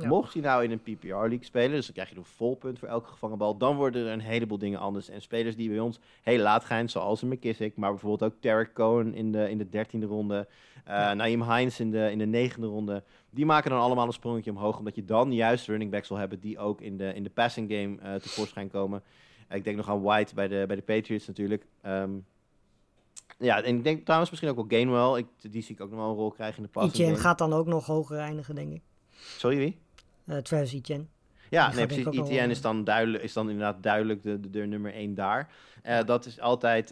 [0.00, 0.08] Ja.
[0.08, 2.88] Mocht je nou in een PPR-league spelen, dus dan krijg je een vol punt voor
[2.88, 5.08] elke gevangen bal, dan worden er een heleboel dingen anders.
[5.08, 8.74] En spelers die bij ons heel laat gaan, zoals een McKissick, maar bijvoorbeeld ook Tarek
[8.74, 10.48] Cohen in de, in de dertiende ronde,
[10.84, 14.50] eh Naeem Hines in de, in de negende ronde, die maken dan allemaal een sprongetje
[14.50, 17.30] omhoog, omdat je dan juist running backs wil hebben die ook in de, in de
[17.30, 19.02] passing game eh, tevoorschijn komen.
[19.48, 21.66] Ik denk nog aan White bij de, bij de Patriots natuurlijk.
[21.82, 22.10] Ehm,
[23.38, 25.18] ja, en ik denk trouwens misschien ook wel Gainwell.
[25.18, 27.28] Ik, die zie ik ook nog wel een rol krijgen in de passing Etienne game.
[27.28, 28.82] gaat dan ook nog hoger eindigen, denk ik.
[29.10, 29.78] Sorry, wie?
[30.26, 31.04] Eh Travis Etienne.
[31.50, 32.06] Ja, Die nee, precies.
[32.06, 35.48] ETN eh, is dan, duidelijk, is dan inderdaad duidelijk de, de, de nummer 1 daar.
[35.82, 36.90] Eh, Dat is altijd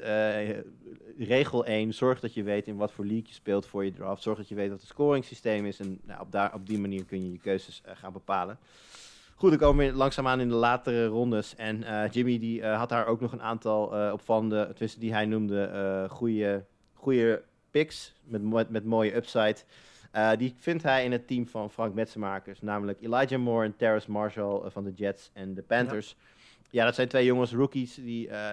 [1.18, 1.94] regel 1.
[1.94, 4.22] Zorg dat je weet in wat voor league je speelt voor je draft.
[4.22, 5.80] Zorg dat je weet wat het scoringssysteem is.
[5.80, 8.58] En nou, op, daar, op die manier kun je je keuzes gaan bepalen.
[9.34, 11.54] Goed, dan komen we langzaamaan in de latere rondes.
[11.56, 16.64] En Jimmy die, had daar ook nog een aantal opvallende, tenminste die hij noemde, goede,
[16.92, 19.56] goede picks met, mo- met mooie upside.
[20.14, 24.10] Eh, die vindt hij in het team van Frank Metsenmakers, namelijk Elijah Moore en Terrace
[24.10, 26.16] Marshall eh, van de Jets en de Panthers.
[26.70, 28.50] Ja, dat zijn twee jongens, rookies, die eh,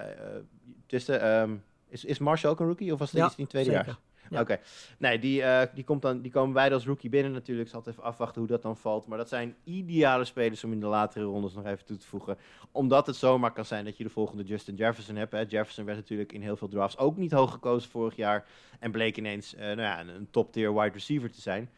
[0.86, 1.20] tussen...
[1.20, 1.54] ehm,
[1.88, 3.98] is, is Marshall ook een rookie of was dat Ja, iets in tweede jaar?
[4.30, 4.58] Oké.
[4.98, 7.68] Nee, die, eh, die, komt dan, die komen beide als rookie binnen natuurlijk.
[7.68, 9.06] Zal even afwachten hoe dat dan valt.
[9.06, 12.36] Maar dat zijn ideale spelers om in de latere rondes nog even toe te voegen.
[12.72, 15.32] Omdat het zomaar kan zijn dat je de volgende Justin Jefferson hebt.
[15.32, 15.38] Hè.
[15.48, 18.46] Jefferson werd natuurlijk in heel veel drafts ook niet hoog gekozen vorig jaar.
[18.78, 21.70] En bleek ineens eh, nou ja, een, top-tier wide receiver te zijn.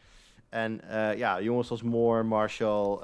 [0.49, 2.97] En eh, ja, jongens als Moore, Marshall,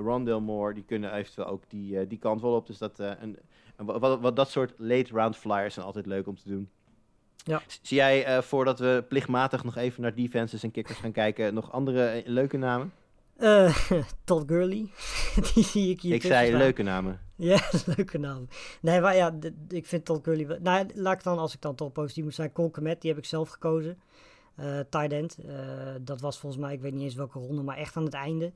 [0.00, 2.66] Rondale Moore, die kunnen eventueel ook die, die kant wel op.
[2.66, 3.38] Dus dat, een-
[3.76, 6.68] wat, wat dat soort late round flyers zijn altijd leuk om te doen.
[7.44, 7.62] Ja.
[7.82, 11.72] Zie jij, eh, voordat we plichtmatig nog even naar defenses en kickers gaan kijken, nog
[11.72, 12.92] andere eh, leuke namen?
[13.36, 13.76] Eh,
[14.24, 14.90] Todd Gurley.
[15.54, 16.58] die zie ik hier ik zei staan.
[16.58, 17.20] leuke namen.
[17.36, 17.60] Ja,
[17.96, 18.48] leuke naam.
[18.80, 19.34] Nee, maar ja,
[19.68, 20.46] ik vind Todd Gurley...
[20.46, 23.10] wel- Nou, laat ik dan, als ik dan toch positief moet zijn, Cole Kmet, die
[23.10, 23.98] heb ik zelf gekozen.
[24.56, 25.38] Eh tight end.
[26.00, 28.52] Dat was volgens mij, ik weet niet eens welke ronde, maar echt aan het einde.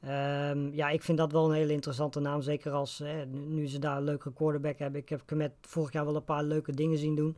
[0.00, 2.42] Ehm, ja, ik vind dat wel een hele interessante naam.
[2.42, 5.00] Zeker als nu, nu ze daar een leuke quarterback hebben.
[5.00, 7.36] Ik heb Kmet vorig jaar wel een paar leuke dingen zien doen.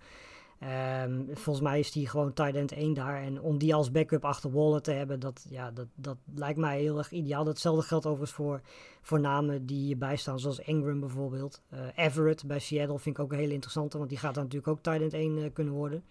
[0.64, 3.22] Ehm, volgens mij is die gewoon tight end 1 daar.
[3.22, 6.80] En om die als backup achter Waller te hebben, dat, ja, dat, dat lijkt mij
[6.80, 7.44] heel erg ideaal.
[7.44, 8.60] Datzelfde geldt overigens voor,
[9.02, 11.62] voor namen die hierbij staan, zoals Ingram bijvoorbeeld.
[11.68, 14.72] Eh, Everett bij Seattle vind ik ook een hele interessante, want die gaat dan natuurlijk
[14.72, 16.04] ook tight end 1 eh, kunnen worden.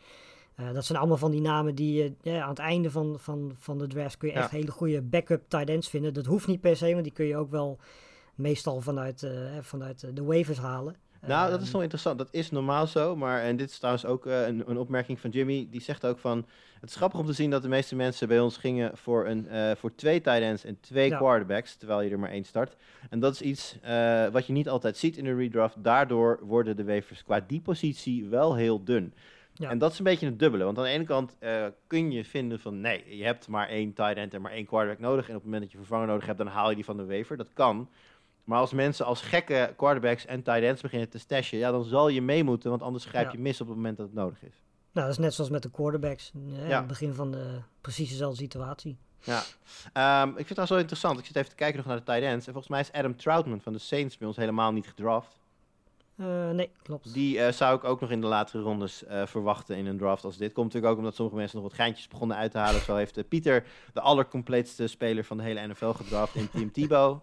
[0.56, 3.78] Eh, dat zijn allemaal van die namen die je aan het einde van, van, van
[3.78, 6.14] de draft kun je echt hele goede backup tight ends vinden.
[6.14, 7.78] Dat hoeft niet per se, want die kun je ook wel
[8.36, 9.28] meestal vanuit,
[9.62, 10.96] vanuit de waivers halen.
[11.28, 12.18] Nou, dat is Ehm, wel interessant.
[12.18, 13.16] Dat is normaal zo.
[13.16, 15.68] Maar, en dit is trouwens ook eh, een, een opmerking van Jimmy.
[15.72, 16.46] Die zegt ook van...
[16.80, 19.48] Het is grappig om te zien dat de meeste mensen bij ons gingen voor, een,
[19.48, 21.18] eh, voor twee tight ends en twee Ja.
[21.18, 21.76] quarterbacks.
[21.76, 22.76] Terwijl je er maar één start.
[23.10, 25.84] En dat is iets eh, wat je niet altijd ziet in de redraft.
[25.84, 29.14] Daardoor worden de waivers qua die positie wel heel dun.
[29.54, 29.70] Ja.
[29.70, 30.64] En dat is een beetje het dubbele.
[30.64, 31.36] Want aan de ene kant
[31.88, 32.82] kun je vinden van...
[32.82, 35.24] Nee, je hebt maar één tight end en maar één quarterback nodig.
[35.30, 37.06] En op het moment dat je vervanger nodig hebt, dan haal je die van de
[37.06, 37.38] waiver.
[37.38, 37.90] Dat kan.
[38.44, 42.08] Maar als mensen als gekke quarterbacks en tight ends beginnen te stashen, ja, dan zal
[42.08, 43.32] je mee moeten, want anders grijp Ja.
[43.32, 44.62] je mis op het moment dat het nodig is.
[44.92, 46.32] Nou, dat is net zoals met de quarterbacks.
[46.54, 46.78] eh, Ja.
[46.78, 48.98] Het begin van de precies dezelfde situatie.
[49.20, 49.42] Ja.
[49.94, 51.20] Ehm, ik vind het trouwens wel interessant.
[51.20, 52.46] Ik zit even te kijken nog naar de tight ends.
[52.48, 55.38] En volgens mij is Adam Troutman van de Saints bij ons helemaal niet gedraft.
[56.18, 57.14] Eh, nee, klopt.
[57.14, 60.38] Die eh, zou ik ook nog in de latere rondes verwachten in een draft als
[60.38, 60.54] dit.
[60.54, 62.82] Komt natuurlijk ook omdat sommige mensen nog wat geintjes begonnen uit te halen.
[62.82, 63.64] Zo heeft Pieter
[63.94, 67.20] de allercompleetste speler van de hele NFL gedraft in Team Tebow.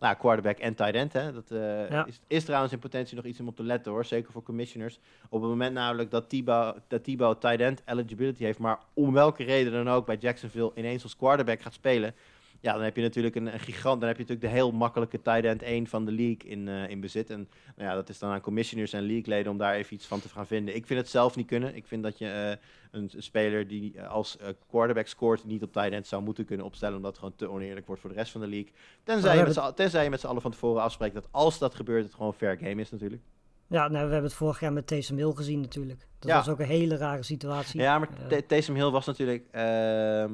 [0.00, 1.12] Nou, quarterback en tight end.
[1.12, 1.32] Hè.
[1.32, 2.06] Dat eh, Ja.
[2.06, 4.04] is, is trouwens in potentie nog iets om op te letten hoor.
[4.04, 4.98] Zeker voor commissioners.
[5.28, 8.58] Op het moment namelijk dat Tebow, dat Tebow tight end eligibility heeft.
[8.58, 12.14] Maar om welke reden dan ook bij Jacksonville ineens als quarterback gaat spelen.
[12.60, 14.00] Ja, dan heb je natuurlijk een, een gigant.
[14.00, 16.88] Dan heb je natuurlijk de heel makkelijke tight end 1 van de league in, eh,
[16.88, 17.30] in bezit.
[17.30, 20.20] En nou ja, dat is dan aan commissioners en league-leden om daar even iets van
[20.20, 20.74] te gaan vinden.
[20.76, 21.74] Ik vind het zelf niet kunnen.
[21.76, 22.48] Ik vind dat je eh,
[22.90, 24.36] een, een speler die eh, als
[24.68, 27.86] quarterback scoort niet op tight end zou moeten kunnen opstellen, omdat het gewoon te oneerlijk
[27.86, 28.72] wordt voor de rest van de league.
[29.02, 31.74] Tenzij, we je met tenzij je met z'n allen van tevoren afspreekt dat als dat
[31.74, 33.22] gebeurt, het gewoon fair game is natuurlijk.
[33.66, 36.06] Ja, nou, we hebben het vorig jaar met Taysom Hill gezien natuurlijk.
[36.18, 36.36] Dat Ja.
[36.36, 37.80] was ook een hele rare situatie.
[37.80, 39.46] Ja, maar T- Taysom Hill was natuurlijk...
[39.50, 40.30] ehm, eh,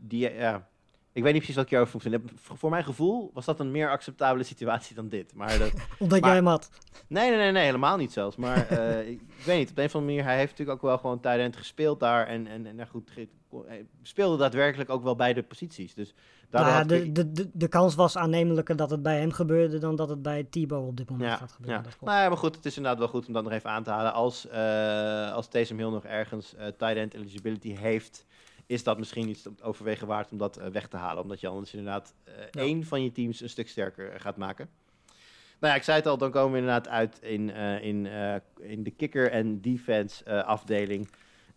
[0.00, 0.68] die, ja,
[1.12, 2.22] ik weet niet precies wat ik hierover moet vinden.
[2.36, 5.34] Voor mijn gevoel was dat een meer acceptabele situatie dan dit.
[5.34, 6.70] Maar dat, omdat maar- jij hem had.
[7.06, 8.36] Nee, nee, nee, nee, helemaal niet zelfs.
[8.36, 10.76] Maar eh, ik, ik weet niet, op de een of andere manier, hij heeft natuurlijk
[10.78, 12.26] ook wel gewoon tight end gespeeld daar.
[12.26, 13.10] En, en, en nou goed,
[13.66, 15.94] hij speelde daadwerkelijk ook wel beide posities.
[15.94, 16.14] Dus
[16.50, 19.32] daardoor Nou ja, de, ik- de, de, de kans was aannemelijker dat het bij hem
[19.32, 21.84] gebeurde dan dat het bij Thibaut op dit moment ja, gaat gebeuren.
[21.84, 22.06] ja.
[22.06, 23.90] Nou ja, maar goed, het is inderdaad wel goed om dat nog even aan te
[23.90, 24.12] halen.
[24.12, 28.26] Als, eh als Taysom Hill nog ergens eh tight end eligibility heeft,
[28.70, 31.22] is dat misschien iets overwegen waard om dat eh, weg te halen.
[31.22, 32.60] Omdat je anders inderdaad eh, Ja.
[32.60, 34.68] één van je teams een stuk sterker eh, gaat maken.
[35.60, 37.50] Nou ja, ik zei het al, dan komen we inderdaad uit in,
[37.82, 38.06] in,
[38.60, 41.08] in de kicker- en defense eh, afdeling.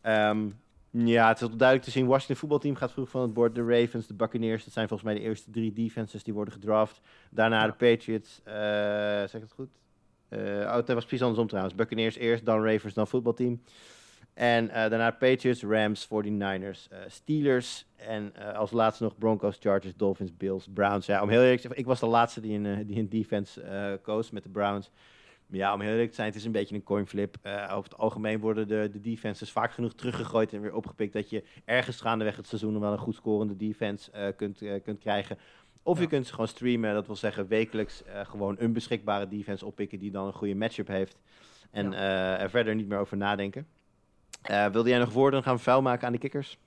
[0.01, 0.49] Ehm,
[0.91, 2.05] ja, het is wel duidelijk te zien.
[2.05, 3.55] Washington voetbalteam gaat vroeg van het bord.
[3.55, 7.01] De Ravens, de Buccaneers, dat zijn volgens mij de eerste drie defenses die worden gedraft.
[7.30, 8.41] Daarna de Patriots,
[9.30, 9.70] zeg ik het goed?
[10.32, 11.76] Oh, het was precies andersom trouwens.
[11.76, 13.61] Buccaneers eerst, dan Ravens, dan voetbalteam.
[14.34, 17.86] En eh, daarna Patriots, Rams, 49ers, eh, Steelers.
[18.07, 21.05] En eh, als laatste nog Broncos, Chargers, Dolphins, Bills, Browns.
[21.05, 23.99] Ja, om heel eerlijk te zijn, ik was de laatste die eh, die in defense
[24.01, 24.91] koos met de Browns.
[25.47, 27.38] Maar ja, om heel eerlijk te zijn, het is een beetje een coin flip.
[27.41, 31.13] Eh, over het algemeen worden de, de defenses vaak genoeg teruggegooid en weer opgepikt...
[31.13, 35.38] dat je ergens gaandeweg het seizoen wel een goed scorende defense kunt, kunt krijgen.
[35.84, 39.99] Of je kunt ze gewoon streamen, dat wil zeggen wekelijks gewoon een beschikbare defense oppikken...
[39.99, 41.19] die dan een goede matchup heeft.
[41.71, 43.67] En er verder niet meer over nadenken.
[44.43, 46.57] Eh, wilde jij nog woorden gaan vuil maken aan de kikkers?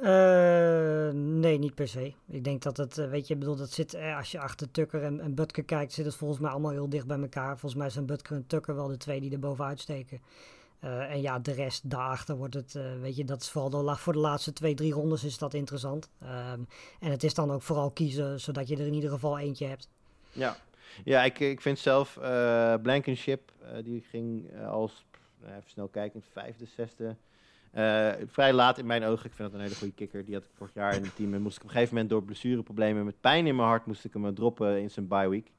[0.00, 2.12] Eh, nee, niet per se.
[2.28, 4.70] Ik denk dat het, eh, weet je, ik bedoel, dat zit, eh, als je achter
[4.70, 7.58] Tucker en, en Butker kijkt, zit het volgens mij allemaal heel dicht bij elkaar.
[7.58, 10.20] Volgens mij zijn Butker en Tucker wel de twee die er bovenuit steken.
[10.80, 14.18] En ja, de rest daarachter wordt het, weet je, dat is vooral de, voor de
[14.18, 16.08] laatste twee, drie rondes is dat interessant.
[16.20, 16.60] Ehm,
[17.00, 19.88] en het is dan ook vooral kiezen, zodat je er in ieder geval eentje hebt.
[20.32, 20.56] Ja,
[21.04, 22.18] ja ik, ik vind zelf
[22.82, 23.52] Blankenship,
[23.84, 25.04] die ging als,
[25.48, 27.16] even snel kijken, vijfde, zesde.
[27.70, 29.26] eh, vrij laat in mijn ogen.
[29.26, 30.24] Ik vind dat een hele goede kikker.
[30.24, 31.34] Die had ik vorig jaar in het team.
[31.34, 34.04] En moest ik op een gegeven moment door blessureproblemen met pijn in mijn hart, moest
[34.04, 35.50] ik hem eh, droppen in zijn bye week.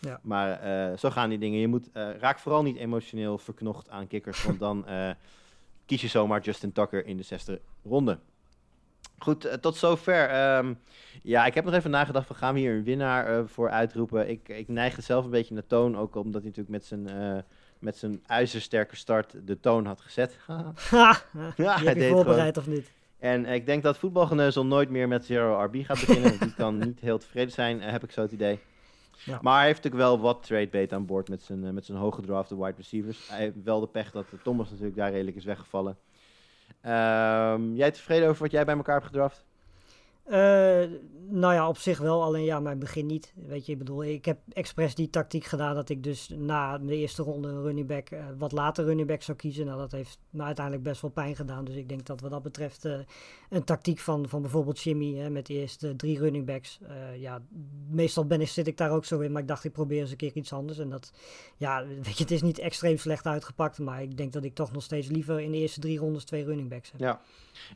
[0.00, 0.20] Ja.
[0.22, 1.60] Maar eh, zo gaan die dingen.
[1.60, 5.10] Je moet, eh, raak vooral niet emotioneel verknocht aan kikkers, want dan eh,
[5.86, 8.18] kies je zomaar Justin Tucker in de zesde ronde.
[9.18, 10.28] Goed, eh, tot zover.
[10.28, 10.74] Ehm,
[11.22, 14.28] ja, ik heb nog even nagedacht van gaan we hier een winnaar eh, voor uitroepen.
[14.28, 17.08] Ik, ik neig het zelf een beetje naar toon, ook omdat hij natuurlijk met zijn,
[17.08, 17.42] eh,
[17.78, 20.36] met zijn ijzersterke start de toon had gezet.
[20.46, 21.22] Ha,
[21.56, 22.92] Ja, je deed voorbereid of niet?
[23.18, 26.28] en ik denk dat voetbalgeneuzel nooit meer met Zero RB gaat beginnen.
[26.28, 28.60] want die kan niet heel tevreden zijn, eh, heb ik zo het idee.
[29.24, 29.38] Ja.
[29.42, 31.98] Maar hij heeft natuurlijk wel wat trade bait aan boord met zijn, eh, met zijn
[31.98, 33.28] hooggedrafte wide receivers.
[33.28, 35.96] Hij heeft wel de pech dat Thomas natuurlijk daar redelijk is weggevallen.
[36.80, 39.44] Ehm, jij tevreden over wat jij bij elkaar hebt gedraft?
[40.30, 40.98] Uh,
[41.30, 43.32] nou ja, op zich wel, alleen ja, mijn begin niet.
[43.46, 46.96] Weet je, ik bedoel, ik heb expres die tactiek gedaan dat ik dus na de
[46.96, 49.66] eerste ronde running back, uh, wat later running back zou kiezen.
[49.66, 51.64] Nou, dat heeft me uiteindelijk best wel pijn gedaan.
[51.64, 52.98] Dus ik denk dat wat dat betreft uh,
[53.48, 56.78] een tactiek van, van bijvoorbeeld Jimmy hè, met de eerste drie running backs.
[57.18, 57.42] ja,
[57.88, 60.10] meestal ben ik, zit ik daar ook zo in, maar ik dacht ik probeer eens
[60.10, 60.78] een keer iets anders.
[60.78, 61.12] En dat,
[61.56, 64.72] ja, weet je, het is niet extreem slecht uitgepakt, maar ik denk dat ik toch
[64.72, 67.00] nog steeds liever in de eerste drie rondes twee running backs heb.
[67.00, 67.20] Ja.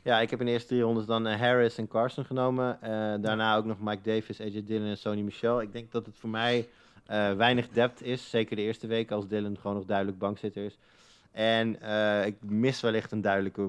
[0.03, 2.77] Ja, ik heb in de eerste drie rondes dan uh, Harris en Carson genomen.
[2.83, 2.89] Uh,
[3.21, 5.61] daarna ook nog Mike Davis, AJ Dillon en Sony Michel.
[5.61, 6.67] Ik denk dat het voor mij
[7.37, 8.29] weinig depth is.
[8.29, 10.77] Zeker de eerste week als Dillon gewoon nog duidelijk bankzitter is.
[11.33, 11.69] En
[12.25, 13.65] ik mis wellicht een duidelijke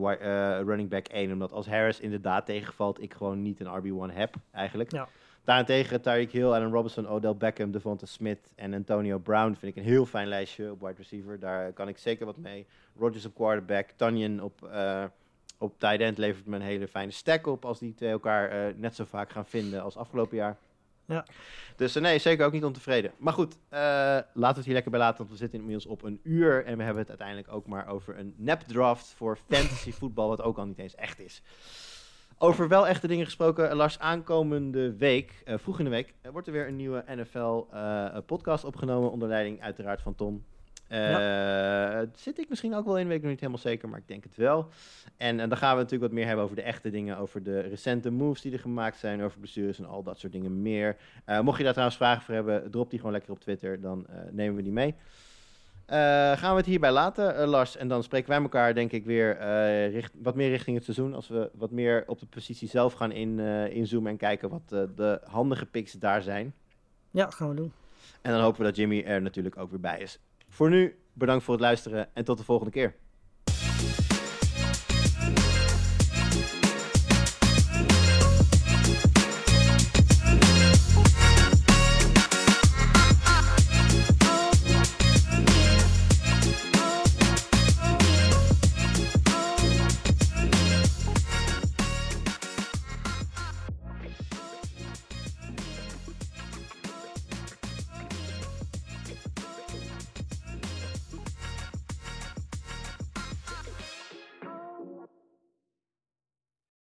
[0.65, 1.33] running back 1.
[1.33, 4.93] Omdat als Harris inderdaad tegenvalt, ik gewoon niet een RB1 heb eigenlijk.
[4.93, 5.09] Ja.
[5.45, 9.91] Daarentegen Tyreek Hill, Allen Robinson, Odell Beckham, Devonta Smith en Antonio Brown vind ik een
[9.91, 11.39] heel fijn lijstje op wide receiver.
[11.39, 12.67] Daar kan ik zeker wat mee.
[12.99, 14.69] Rodgers op quarterback, Tanyan op
[15.59, 18.75] op tight end levert me een hele fijne stack op als die twee elkaar uh,
[18.77, 20.57] net zo vaak gaan vinden als afgelopen jaar.
[21.07, 21.27] Ja.
[21.77, 23.13] Dus uh, nee, zeker ook niet ontevreden.
[23.19, 26.03] Maar goed, uh, laten we het hier lekker bij laten, want we zitten inmiddels op
[26.03, 26.65] een uur.
[26.65, 30.43] En we hebben het uiteindelijk ook maar over een nep draft voor fantasy voetbal, wat
[30.43, 31.43] ook al niet eens echt is.
[32.39, 36.69] Over wel echte dingen gesproken, Lars, aankomende week, vroeg in de week, wordt er weer
[36.69, 39.11] een nieuwe NFL-podcast opgenomen.
[39.11, 40.45] Onder leiding uiteraard van Tom.
[40.95, 44.09] Uh, Zit ik misschien ook wel in, weet ik nog niet helemaal zeker, maar ik
[44.09, 44.69] denk het wel.
[45.17, 48.11] En, dan gaan we natuurlijk wat meer hebben over de echte dingen, over de recente
[48.11, 50.97] moves die er gemaakt zijn, over blessures en al dat soort dingen meer.
[51.27, 54.07] Uh, mocht je daar trouwens vragen voor hebben, drop die gewoon lekker op Twitter, dan
[54.11, 54.95] uh, nemen we die mee.
[56.37, 59.39] gaan we het hierbij laten, Lars, en dan spreken wij elkaar denk ik weer
[59.91, 63.13] richt, wat meer richting het seizoen, als we wat meer op de positie zelf gaan
[63.13, 63.39] in,
[63.71, 66.55] inzoomen en kijken wat de handige picks daar zijn.
[67.11, 67.73] Ja, gaan we doen.
[68.23, 70.19] En dan hopen we dat Jimmy er natuurlijk ook weer bij is.
[70.55, 72.95] Voor nu, bedankt voor het luisteren en tot de volgende keer.